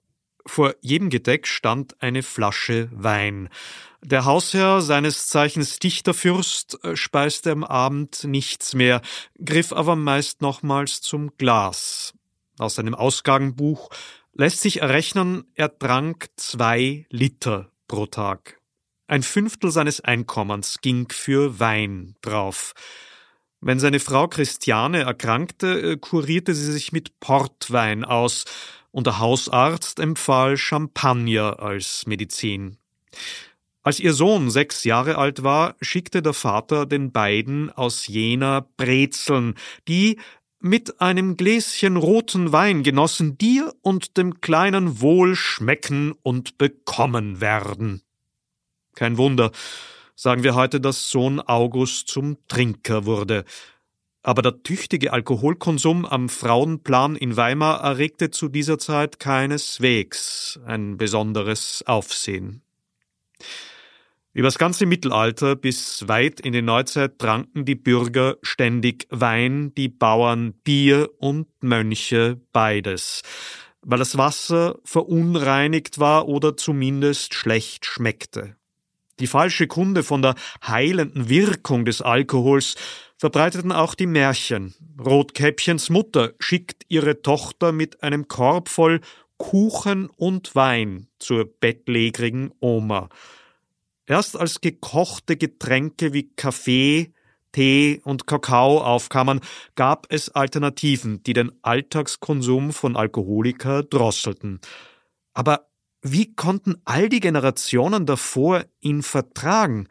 Vor 0.47 0.75
jedem 0.81 1.11
Gedeck 1.11 1.47
stand 1.47 2.03
eine 2.03 2.23
Flasche 2.23 2.89
Wein. 2.93 3.51
Der 4.03 4.25
Hausherr, 4.25 4.81
seines 4.81 5.29
Zeichens 5.29 5.81
Dichterfürst, 5.81 6.79
speiste 6.95 7.51
am 7.51 7.63
Abend 7.63 8.25
nichts 8.25 8.75
mehr, 8.75 9.03
griff 9.45 9.75
aber 9.75 9.97
meist 9.97 10.41
nochmals 10.41 11.03
zum 11.03 11.37
Glas. 11.37 12.15
Aus 12.59 12.77
seinem 12.77 12.95
Ausgabenbuch 12.95 13.91
lässt 14.33 14.61
sich 14.61 14.81
errechnen, 14.83 15.45
er 15.55 15.79
trank 15.79 16.29
zwei 16.37 17.07
Liter 17.11 17.71
pro 17.89 18.07
Tag. 18.07 18.61
Ein 19.07 19.23
Fünftel 19.23 19.71
seines 19.71 20.01
Einkommens 20.01 20.81
ging 20.81 21.09
für 21.11 21.59
Wein 21.59 22.15
drauf. 22.23 22.75
Wenn 23.61 23.81
seine 23.81 24.01
Frau 24.01 24.29
Christiane 24.29 25.03
erkrankte, 25.03 25.93
äh, 25.93 25.97
kurierte 25.97 26.55
sie 26.55 26.73
sich 26.73 26.93
mit 26.93 27.19
Portwein 27.21 28.05
aus, 28.05 28.45
und 28.93 29.07
der 29.07 29.19
Hausarzt 29.19 30.01
empfahl 30.01 30.57
Champagner 30.57 31.61
als 31.61 32.07
Medizin. 32.07 32.77
Als 33.83 33.99
ihr 33.99 34.13
Sohn 34.13 34.51
sechs 34.51 34.85
Jahre 34.85 35.17
alt 35.17 35.43
war, 35.43 35.75
schickte 35.81 36.23
der 36.23 36.35
Vater 36.35 36.87
den 36.87 37.13
beiden 37.13 37.71
aus 37.71 38.07
Jena 38.07 38.67
Brezeln, 38.77 39.55
die, 39.89 40.19
mit 40.61 41.01
einem 41.01 41.37
Gläschen 41.37 41.97
roten 41.97 42.53
Wein 42.53 42.83
genossen 42.83 43.39
dir 43.39 43.75
und 43.83 44.17
dem 44.17 44.41
Kleinen 44.41 45.01
wohl 45.01 45.35
schmecken 45.35 46.13
und 46.23 46.59
bekommen 46.59 47.41
werden. 47.41 48.03
Kein 48.95 49.17
Wunder, 49.17 49.51
sagen 50.15 50.43
wir 50.43 50.55
heute, 50.55 50.81
dass 50.81 51.09
Sohn 51.11 51.41
August 51.41 52.09
zum 52.09 52.37
Trinker 52.49 53.07
wurde. 53.07 53.45
aber 54.23 54.43
der 54.43 54.63
tüchtige 54.63 55.13
Alkoholkonsum 55.13 56.05
am 56.05 56.29
Frauenplan 56.29 57.17
in 57.17 57.37
Weimar 57.37 57.81
erregte 57.83 58.31
zu 58.31 58.49
dieser 58.49 58.79
Zeit 58.79 59.19
keineswegs 59.19 60.61
ein 60.67 60.99
besonderes 60.99 61.83
Aufsehen. 61.87 62.63
Übers 64.33 64.59
ganze 64.59 64.87
Mittelalter 64.87 65.57
bis 65.57 66.07
weit 66.07 66.39
in 66.39 66.53
die 66.53 66.63
Neuzeit 66.63 67.19
tranken 67.19 67.65
die 67.65 67.75
Bürger 67.75 68.37
ständig 68.43 69.09
Wein, 69.11 69.75
die 69.75 69.89
Bauern 69.89 70.53
Bier 70.63 71.11
und 71.19 71.49
Mönche 71.63 72.41
beides, 72.53 73.23
weil 73.83 73.99
das 73.99 74.17
Wasser 74.17 74.79
verunreinigt 74.85 75.99
war 75.99 76.29
oder 76.29 76.57
zumindest 76.57 77.35
schlecht 77.35 77.87
schmeckte. 77.87 78.55
Die 79.19 79.27
falsche 79.27 79.67
Kunde 79.67 80.05
von 80.05 80.23
der 80.23 80.37
heilenden 80.65 81.29
Wirkung 81.29 81.85
des 81.85 82.01
Alkohols 82.01 82.77
verbreiteten 83.19 83.73
auch 83.73 83.97
die 83.97 84.07
Märchen. 84.07 84.75
Rotkäppchens 85.05 85.91
Mutter 85.91 86.35
schickt 86.39 86.85
ihre 86.89 87.21
Tochter 87.21 87.73
mit 87.73 88.05
einem 88.05 88.29
Korb 88.29 88.69
voll 88.69 89.01
Kuchen 89.39 90.09
und 90.09 90.55
Wein 90.55 91.09
zur 91.19 91.47
bettlägerigen 91.47 92.53
Oma. 92.61 93.09
Erst 94.11 94.37
als 94.37 94.61
gekochte 94.61 95.37
Getränke 95.37 96.13
wie 96.13 96.33
Kaffee, 96.35 97.13
Tee 97.53 98.01
und 98.03 98.27
Kakao 98.27 98.81
aufkamen, 98.83 99.39
gab 99.77 100.09
es 100.09 100.31
Alternativen, 100.31 101.23
die 101.23 101.33
den 101.33 101.53
Alltagskonsum 101.63 102.73
von 102.73 102.97
Alkoholiker 102.97 103.85
drosselten. 103.85 104.59
Aber 105.33 105.69
wie 106.03 106.35
konnten 106.35 106.83
all 106.85 107.09
die 107.09 107.21
Generationen 107.21 108.05
davor 108.05 108.65
ihn 108.81 109.05
vertragen? 109.05 109.87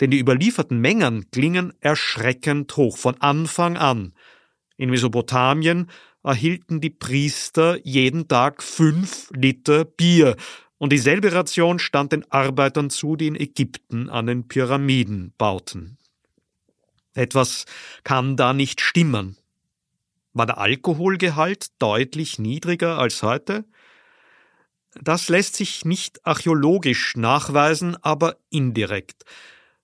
Denn 0.00 0.10
die 0.10 0.20
überlieferten 0.20 0.78
Mengen 0.78 1.30
klingen 1.30 1.72
erschreckend 1.80 2.76
hoch 2.76 2.98
von 2.98 3.18
Anfang 3.22 3.78
an. 3.78 4.12
In 4.76 4.90
Mesopotamien 4.90 5.88
erhielten 6.22 6.82
die 6.82 6.90
Priester 6.90 7.78
jeden 7.86 8.28
Tag 8.28 8.62
fünf 8.62 9.30
Liter 9.34 9.86
Bier, 9.86 10.36
und 10.78 10.92
dieselbe 10.92 11.32
Ration 11.32 11.78
stand 11.78 12.12
den 12.12 12.30
Arbeitern 12.30 12.90
zu, 12.90 13.16
die 13.16 13.28
in 13.28 13.36
Ägypten 13.36 14.10
an 14.10 14.26
den 14.26 14.48
Pyramiden 14.48 15.32
bauten. 15.38 15.98
Etwas 17.14 17.64
kann 18.02 18.36
da 18.36 18.52
nicht 18.52 18.80
stimmen. 18.80 19.36
War 20.32 20.46
der 20.46 20.58
Alkoholgehalt 20.58 21.80
deutlich 21.80 22.40
niedriger 22.40 22.98
als 22.98 23.22
heute? 23.22 23.64
Das 25.00 25.28
lässt 25.28 25.56
sich 25.56 25.84
nicht 25.84 26.24
archäologisch 26.26 27.16
nachweisen, 27.16 27.96
aber 28.02 28.36
indirekt. 28.50 29.24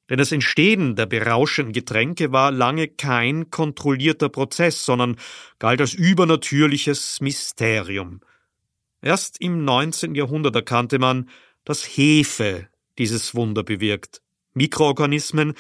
Denn 0.09 0.19
das 0.19 0.33
Entstehen 0.33 0.97
der 0.97 1.07
berauschenden 1.07 1.73
Getränke 1.73 2.33
war 2.33 2.51
lange 2.51 2.89
kein 2.89 3.51
kontrollierter 3.51 4.29
Prozess, 4.29 4.85
sondern 4.85 5.17
galt 5.61 5.81
als 5.81 5.95
übernatürliches 5.95 7.21
Mysterium. 7.21 8.21
Erst 9.03 9.41
im 9.41 9.65
19. 9.65 10.15
Jahrhundert 10.15 10.55
erkannte 10.55 10.99
man, 10.99 11.29
dass 11.65 11.85
Hefe 11.85 12.69
dieses 12.99 13.35
Wunder 13.35 13.63
bewirkt. 13.63 14.21
Mikroorganismen, 14.53 15.55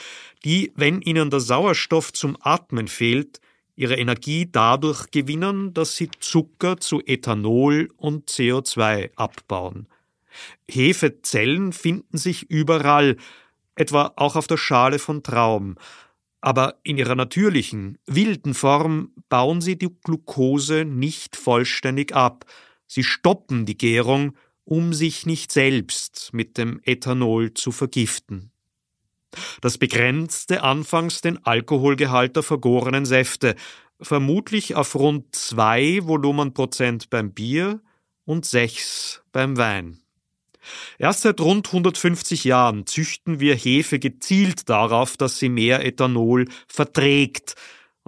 die, 0.45 0.73
wenn 0.75 1.01
ihnen 1.01 1.31
der 1.31 1.41
Sauerstoff 1.41 2.13
zum 2.13 2.37
Atmen 2.41 2.89
fehlt, 2.89 3.41
ihre 3.77 3.97
Energie 3.97 4.49
dadurch 4.51 5.11
gewinnen, 5.11 5.73
dass 5.73 5.97
sie 5.97 6.11
Zucker 6.19 6.79
zu 6.79 7.01
Ethanol 7.07 7.89
und 7.97 8.29
CO2 8.29 9.11
abbauen. 9.17 9.87
Hefezellen 10.69 11.73
finden 11.73 12.19
sich 12.19 12.51
überall, 12.51 13.17
etwa 13.75 14.13
auch 14.17 14.37
auf 14.37 14.47
der 14.47 14.59
Schale 14.59 14.99
von 14.99 15.23
Trauben, 15.23 15.77
aber 16.43 16.77
in 16.83 16.99
ihrer 16.99 17.15
natürlichen, 17.15 17.99
wilden 18.07 18.55
Form 18.55 19.13
bauen 19.29 19.61
sie 19.61 19.77
die 19.77 19.89
Glucose 20.03 20.85
nicht 20.85 21.37
vollständig 21.37 22.15
ab, 22.15 22.45
Sie 22.93 23.05
stoppen 23.05 23.67
die 23.67 23.79
Gärung, 23.79 24.37
um 24.65 24.93
sich 24.93 25.25
nicht 25.25 25.53
selbst 25.53 26.31
mit 26.33 26.59
dem 26.59 26.81
Ethanol 26.83 27.55
zu 27.55 27.71
vergiften. 27.71 28.51
Das 29.61 29.79
begrenzte 29.79 30.65
anfangs 30.65 31.21
den 31.21 31.39
Alkoholgehalt 31.47 32.35
der 32.35 32.43
vergorenen 32.43 33.05
Säfte, 33.05 33.55
vermutlich 34.01 34.75
auf 34.75 34.97
rund 34.97 35.37
zwei 35.37 36.01
Volumenprozent 36.03 37.11
beim 37.11 37.33
Bier 37.33 37.81
und 38.25 38.45
sechs 38.45 39.23
beim 39.31 39.57
Wein. 39.57 40.01
Erst 40.99 41.21
seit 41.21 41.41
rund 41.41 41.69
150 41.69 42.43
Jahren 42.43 42.87
züchten 42.87 43.39
wir 43.39 43.55
Hefe 43.55 44.01
gezielt 44.01 44.69
darauf, 44.69 45.17
dass 45.17 45.39
sie 45.39 45.49
mehr 45.49 45.87
Ethanol 45.87 46.49
verträgt, 46.67 47.55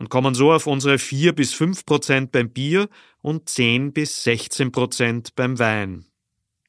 und 0.02 0.08
kommen 0.08 0.34
so 0.34 0.50
auf 0.50 0.66
unsere 0.66 0.98
4 0.98 1.32
bis 1.32 1.54
5 1.54 1.86
Prozent 1.86 2.32
beim 2.32 2.50
Bier 2.50 2.88
und 3.20 3.48
10 3.48 3.92
bis 3.92 4.24
16 4.24 4.72
Prozent 4.72 5.36
beim 5.36 5.60
Wein. 5.60 6.06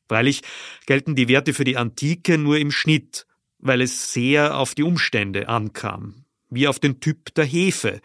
Freilich 0.07 0.43
gelten 0.85 1.15
die 1.15 1.27
Werte 1.29 1.55
für 1.55 1.63
die 1.63 1.75
Antike 1.75 2.37
nur 2.37 2.59
im 2.59 2.69
Schnitt, 2.69 3.25
weil 3.57 3.81
es 3.81 4.13
sehr 4.13 4.55
auf 4.55 4.75
die 4.75 4.83
Umstände 4.83 5.49
ankam, 5.49 6.25
wie 6.51 6.67
auf 6.67 6.77
den 6.77 6.99
Typ 6.99 7.33
der 7.33 7.45
Hefe. 7.45 8.01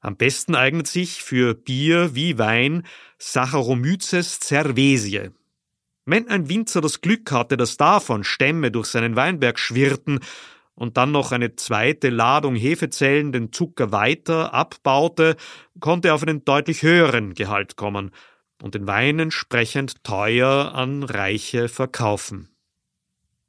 Am 0.00 0.16
besten 0.16 0.54
eignet 0.54 0.86
sich 0.86 1.22
für 1.22 1.52
Bier 1.52 2.14
wie 2.14 2.38
Wein 2.38 2.86
Saccharomyces 3.18 4.40
cerevisiae. 4.40 5.32
Wenn 6.06 6.28
ein 6.28 6.48
Winzer 6.48 6.80
das 6.80 7.02
Glück 7.02 7.30
hatte, 7.30 7.58
dass 7.58 7.76
davon 7.76 8.24
Stämme 8.24 8.70
durch 8.70 8.86
seinen 8.86 9.16
Weinberg 9.16 9.58
schwirrten 9.58 10.20
und 10.74 10.96
dann 10.96 11.12
noch 11.12 11.32
eine 11.32 11.54
zweite 11.56 12.10
Ladung 12.10 12.56
Hefezellen 12.56 13.32
den 13.32 13.52
Zucker 13.52 13.92
weiter 13.92 14.54
abbaute, 14.54 15.36
konnte 15.80 16.14
auf 16.14 16.22
einen 16.22 16.44
deutlich 16.44 16.82
höheren 16.82 17.34
Gehalt 17.34 17.76
kommen 17.76 18.10
und 18.62 18.74
den 18.74 18.86
Wein 18.86 19.18
entsprechend 19.18 20.02
teuer 20.04 20.72
an 20.74 21.02
Reiche 21.02 21.68
verkaufen. 21.68 22.48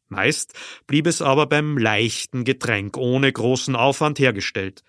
Meist 0.09 0.53
blieb 0.86 1.07
es 1.07 1.21
aber 1.21 1.47
beim 1.47 1.77
leichten 1.77 2.43
Getränk 2.43 2.97
ohne 2.97 3.31
großen 3.31 3.75
Aufwand 3.75 4.19
hergestellt. 4.19 4.83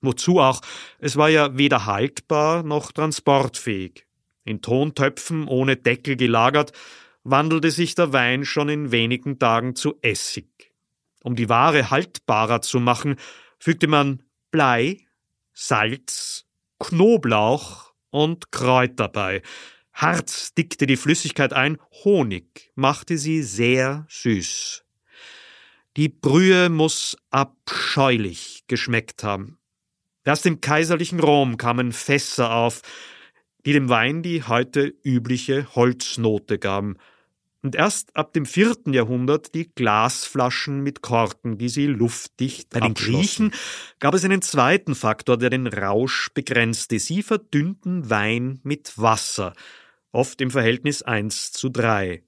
Wozu 0.00 0.38
auch, 0.38 0.60
es 1.00 1.16
war 1.16 1.28
ja 1.28 1.58
weder 1.58 1.86
haltbar 1.86 2.62
noch 2.62 2.92
transportfähig. 2.92 4.06
In 4.44 4.62
Tontöpfen 4.62 5.48
ohne 5.48 5.76
Deckel 5.76 6.16
gelagert, 6.16 6.72
wandelte 7.24 7.70
sich 7.70 7.94
der 7.96 8.12
Wein 8.12 8.44
schon 8.44 8.68
in 8.68 8.92
wenigen 8.92 9.38
Tagen 9.38 9.74
zu 9.74 9.96
Essig. 10.00 10.67
Um 11.22 11.34
die 11.36 11.48
Ware 11.48 11.90
haltbarer 11.90 12.62
zu 12.62 12.80
machen, 12.80 13.16
fügte 13.58 13.86
man 13.86 14.22
Blei, 14.50 15.06
Salz, 15.52 16.46
Knoblauch 16.78 17.92
und 18.10 18.52
Kräuter 18.52 19.08
bei. 19.08 19.42
Harz 19.92 20.54
dickte 20.54 20.86
die 20.86 20.96
Flüssigkeit 20.96 21.52
ein, 21.52 21.78
Honig 22.04 22.70
machte 22.76 23.18
sie 23.18 23.42
sehr 23.42 24.06
süß. 24.08 24.84
Die 25.96 26.08
Brühe 26.08 26.68
muss 26.68 27.16
abscheulich 27.30 28.62
geschmeckt 28.68 29.24
haben. 29.24 29.58
Erst 30.24 30.46
im 30.46 30.60
kaiserlichen 30.60 31.18
Rom 31.18 31.56
kamen 31.56 31.92
Fässer 31.92 32.52
auf, 32.54 32.82
die 33.66 33.72
dem 33.72 33.88
Wein 33.88 34.22
die 34.22 34.44
heute 34.44 34.94
übliche 35.02 35.74
Holznote 35.74 36.58
gaben 36.58 36.96
und 37.62 37.74
erst 37.74 38.14
ab 38.16 38.32
dem 38.32 38.46
vierten 38.46 38.92
Jahrhundert 38.92 39.54
die 39.54 39.68
Glasflaschen 39.74 40.80
mit 40.82 41.02
Korken, 41.02 41.58
die 41.58 41.68
sie 41.68 41.86
luftdicht 41.86 42.70
Bei 42.70 42.80
den 42.80 42.94
Griechen 42.94 43.52
gab 43.98 44.14
es 44.14 44.24
einen 44.24 44.42
zweiten 44.42 44.94
Faktor, 44.94 45.36
der 45.36 45.50
den 45.50 45.66
Rausch 45.66 46.30
begrenzte. 46.34 46.98
Sie 46.98 47.22
verdünnten 47.22 48.10
Wein 48.10 48.60
mit 48.62 48.96
Wasser, 48.96 49.54
oft 50.12 50.40
im 50.40 50.50
Verhältnis 50.50 51.02
eins 51.02 51.52
zu 51.52 51.68
drei. 51.68 52.22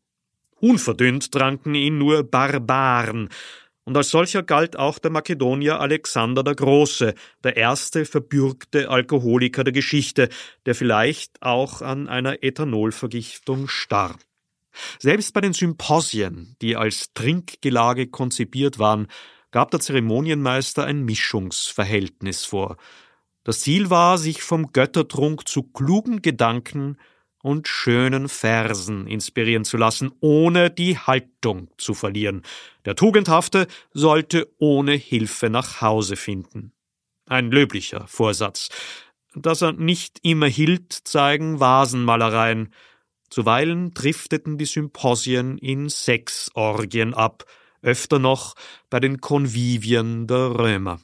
Unverdünnt 0.58 1.32
tranken 1.32 1.74
ihn 1.74 1.96
nur 1.96 2.24
Barbaren, 2.24 3.28
und 3.84 3.96
als 3.96 4.10
solcher 4.10 4.44
galt 4.44 4.76
auch 4.76 4.98
der 5.00 5.10
Makedonier 5.10 5.80
Alexander 5.80 6.44
der 6.44 6.54
Große, 6.54 7.14
der 7.42 7.56
erste 7.56 8.04
verbürgte 8.04 8.88
Alkoholiker 8.88 9.64
der 9.64 9.72
Geschichte, 9.72 10.28
der 10.66 10.76
vielleicht 10.76 11.42
auch 11.42 11.82
an 11.82 12.06
einer 12.06 12.44
Ethanolvergiftung 12.44 13.66
starb. 13.66 14.20
Selbst 14.98 15.32
bei 15.34 15.40
den 15.40 15.52
Symposien, 15.52 16.56
die 16.62 16.76
als 16.76 17.12
Trinkgelage 17.14 18.08
konzipiert 18.08 18.78
waren, 18.78 19.08
gab 19.50 19.70
der 19.70 19.80
Zeremonienmeister 19.80 20.84
ein 20.84 21.04
Mischungsverhältnis 21.04 22.44
vor. 22.44 22.76
Das 23.44 23.60
Ziel 23.60 23.90
war, 23.90 24.18
sich 24.18 24.42
vom 24.42 24.72
Göttertrunk 24.72 25.48
zu 25.48 25.62
klugen 25.62 26.22
Gedanken 26.22 26.98
und 27.42 27.68
schönen 27.68 28.28
Versen 28.28 29.06
inspirieren 29.06 29.64
zu 29.64 29.76
lassen, 29.76 30.12
ohne 30.20 30.70
die 30.70 30.98
Haltung 30.98 31.68
zu 31.78 31.94
verlieren. 31.94 32.42
Der 32.84 32.96
Tugendhafte 32.96 33.66
sollte 33.92 34.52
ohne 34.58 34.92
Hilfe 34.92 35.48
nach 35.48 35.80
Hause 35.80 36.16
finden. 36.16 36.72
Ein 37.26 37.50
löblicher 37.50 38.06
Vorsatz. 38.08 38.68
Dass 39.34 39.62
er 39.62 39.72
nicht 39.72 40.18
immer 40.22 40.48
hielt, 40.48 40.92
zeigen 40.92 41.60
Vasenmalereien. 41.60 42.74
Zuweilen 43.30 43.94
drifteten 43.94 44.58
die 44.58 44.66
Symposien 44.66 45.56
in 45.58 45.88
Sexorgien 45.88 47.14
ab, 47.14 47.44
öfter 47.80 48.18
noch 48.18 48.56
bei 48.90 49.00
den 49.00 49.20
Konvivien 49.20 50.26
der 50.26 50.58
Römer. 50.58 51.00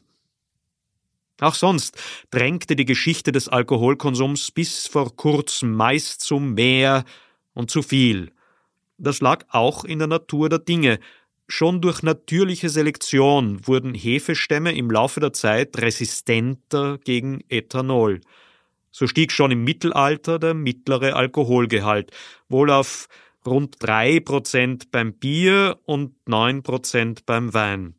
Auch 1.41 1.55
sonst 1.55 1.97
drängte 2.31 2.77
die 2.77 2.85
Geschichte 2.85 3.31
des 3.31 3.49
Alkoholkonsums 3.49 4.51
bis 4.51 4.87
vor 4.87 5.15
kurzem 5.15 5.75
meist 5.75 6.21
zu 6.23 6.39
mehr 6.41 7.05
und 7.55 7.71
zu 7.71 7.83
viel. 7.83 8.33
Das 8.99 9.21
lag 9.21 9.45
auch 9.51 9.85
in 9.85 9.99
der 9.99 10.09
Natur 10.09 10.49
der 10.49 10.59
Dinge. 10.59 10.99
Schon 11.47 11.81
durch 11.81 12.03
natürliche 12.03 12.71
Selektion 12.71 13.67
wurden 13.67 13.95
Hefestämme 13.95 14.75
im 14.75 14.91
Laufe 14.91 15.21
der 15.21 15.33
Zeit 15.33 15.79
resistenter 15.79 16.99
gegen 16.99 17.45
Ethanol. 17.49 18.21
So 18.97 19.07
stieg 19.07 19.31
schon 19.31 19.51
im 19.51 19.63
Mittelalter 19.63 20.39
der 20.39 20.55
mittlere 20.55 21.17
Alkoholgehalt, 21.17 22.13
wohl 22.49 22.71
auf 22.71 23.09
rund 23.45 23.77
drei 23.79 24.21
Prozent 24.21 24.91
beim 24.91 25.13
Bier 25.13 25.79
und 25.85 26.15
neun 26.27 26.63
Prozent 26.63 27.27
beim 27.27 27.53
Wein. 27.53 27.95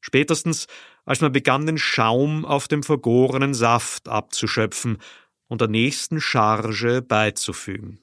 Spätestens 0.00 0.68
als 1.04 1.20
man 1.20 1.32
begann, 1.32 1.66
den 1.66 1.76
Schaum 1.76 2.46
auf 2.46 2.66
dem 2.66 2.82
vergorenen 2.82 3.52
Saft 3.52 4.08
abzuschöpfen 4.08 4.96
und 5.48 5.60
der 5.60 5.68
nächsten 5.68 6.18
Charge 6.18 7.02
beizufügen. 7.02 7.98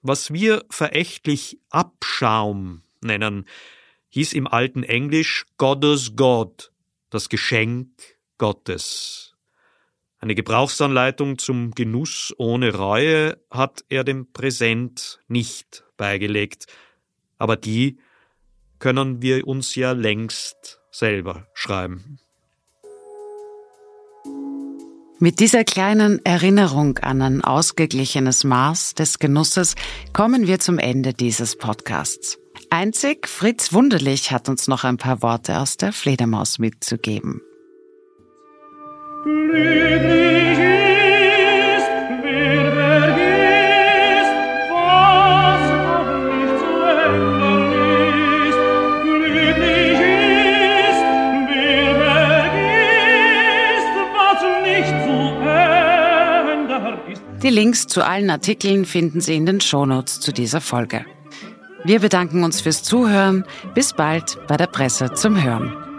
Was 0.00 0.32
wir 0.32 0.64
verächtlich 0.68 1.60
Abschaum 1.70 2.82
nennen, 3.02 3.46
hieß 4.08 4.32
im 4.32 4.48
alten 4.48 4.82
Englisch 4.82 5.46
Gottes 5.58 6.16
God, 6.16 6.72
das 7.08 7.28
Geschenk 7.28 7.88
Gottes. 8.36 9.31
Eine 10.22 10.36
Gebrauchsanleitung 10.36 11.38
zum 11.38 11.72
Genuss 11.72 12.32
ohne 12.38 12.76
Reue 12.76 13.38
hat 13.50 13.84
er 13.88 14.04
dem 14.04 14.32
Präsent 14.32 15.18
nicht 15.26 15.82
beigelegt, 15.96 16.66
aber 17.38 17.56
die 17.56 17.98
können 18.78 19.20
wir 19.20 19.48
uns 19.48 19.74
ja 19.74 19.90
längst 19.90 20.80
selber 20.92 21.48
schreiben. 21.54 22.20
Mit 25.18 25.40
dieser 25.40 25.64
kleinen 25.64 26.24
Erinnerung 26.24 26.98
an 26.98 27.20
ein 27.20 27.42
ausgeglichenes 27.42 28.44
Maß 28.44 28.94
des 28.94 29.18
Genusses 29.18 29.74
kommen 30.12 30.46
wir 30.46 30.60
zum 30.60 30.78
Ende 30.78 31.14
dieses 31.14 31.56
Podcasts. 31.56 32.38
Einzig 32.70 33.26
Fritz 33.26 33.72
Wunderlich 33.72 34.30
hat 34.30 34.48
uns 34.48 34.68
noch 34.68 34.84
ein 34.84 34.98
paar 34.98 35.20
Worte 35.20 35.58
aus 35.58 35.78
der 35.78 35.92
Fledermaus 35.92 36.60
mitzugeben. 36.60 37.40
Die 39.24 39.30
Links 57.48 57.86
zu 57.86 58.04
allen 58.04 58.28
Artikeln 58.28 58.84
finden 58.84 59.20
Sie 59.20 59.36
in 59.36 59.46
den 59.46 59.60
Shownotes 59.60 60.18
zu 60.18 60.32
dieser 60.32 60.60
Folge. 60.60 61.04
Wir 61.84 62.00
bedanken 62.00 62.42
uns 62.42 62.60
fürs 62.60 62.82
Zuhören. 62.82 63.44
Bis 63.74 63.92
bald 63.92 64.38
bei 64.48 64.56
der 64.56 64.66
Presse 64.66 65.12
zum 65.12 65.40
Hören. 65.40 65.91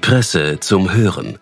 Presse 0.00 0.58
zum 0.60 0.92
Hören. 0.92 1.38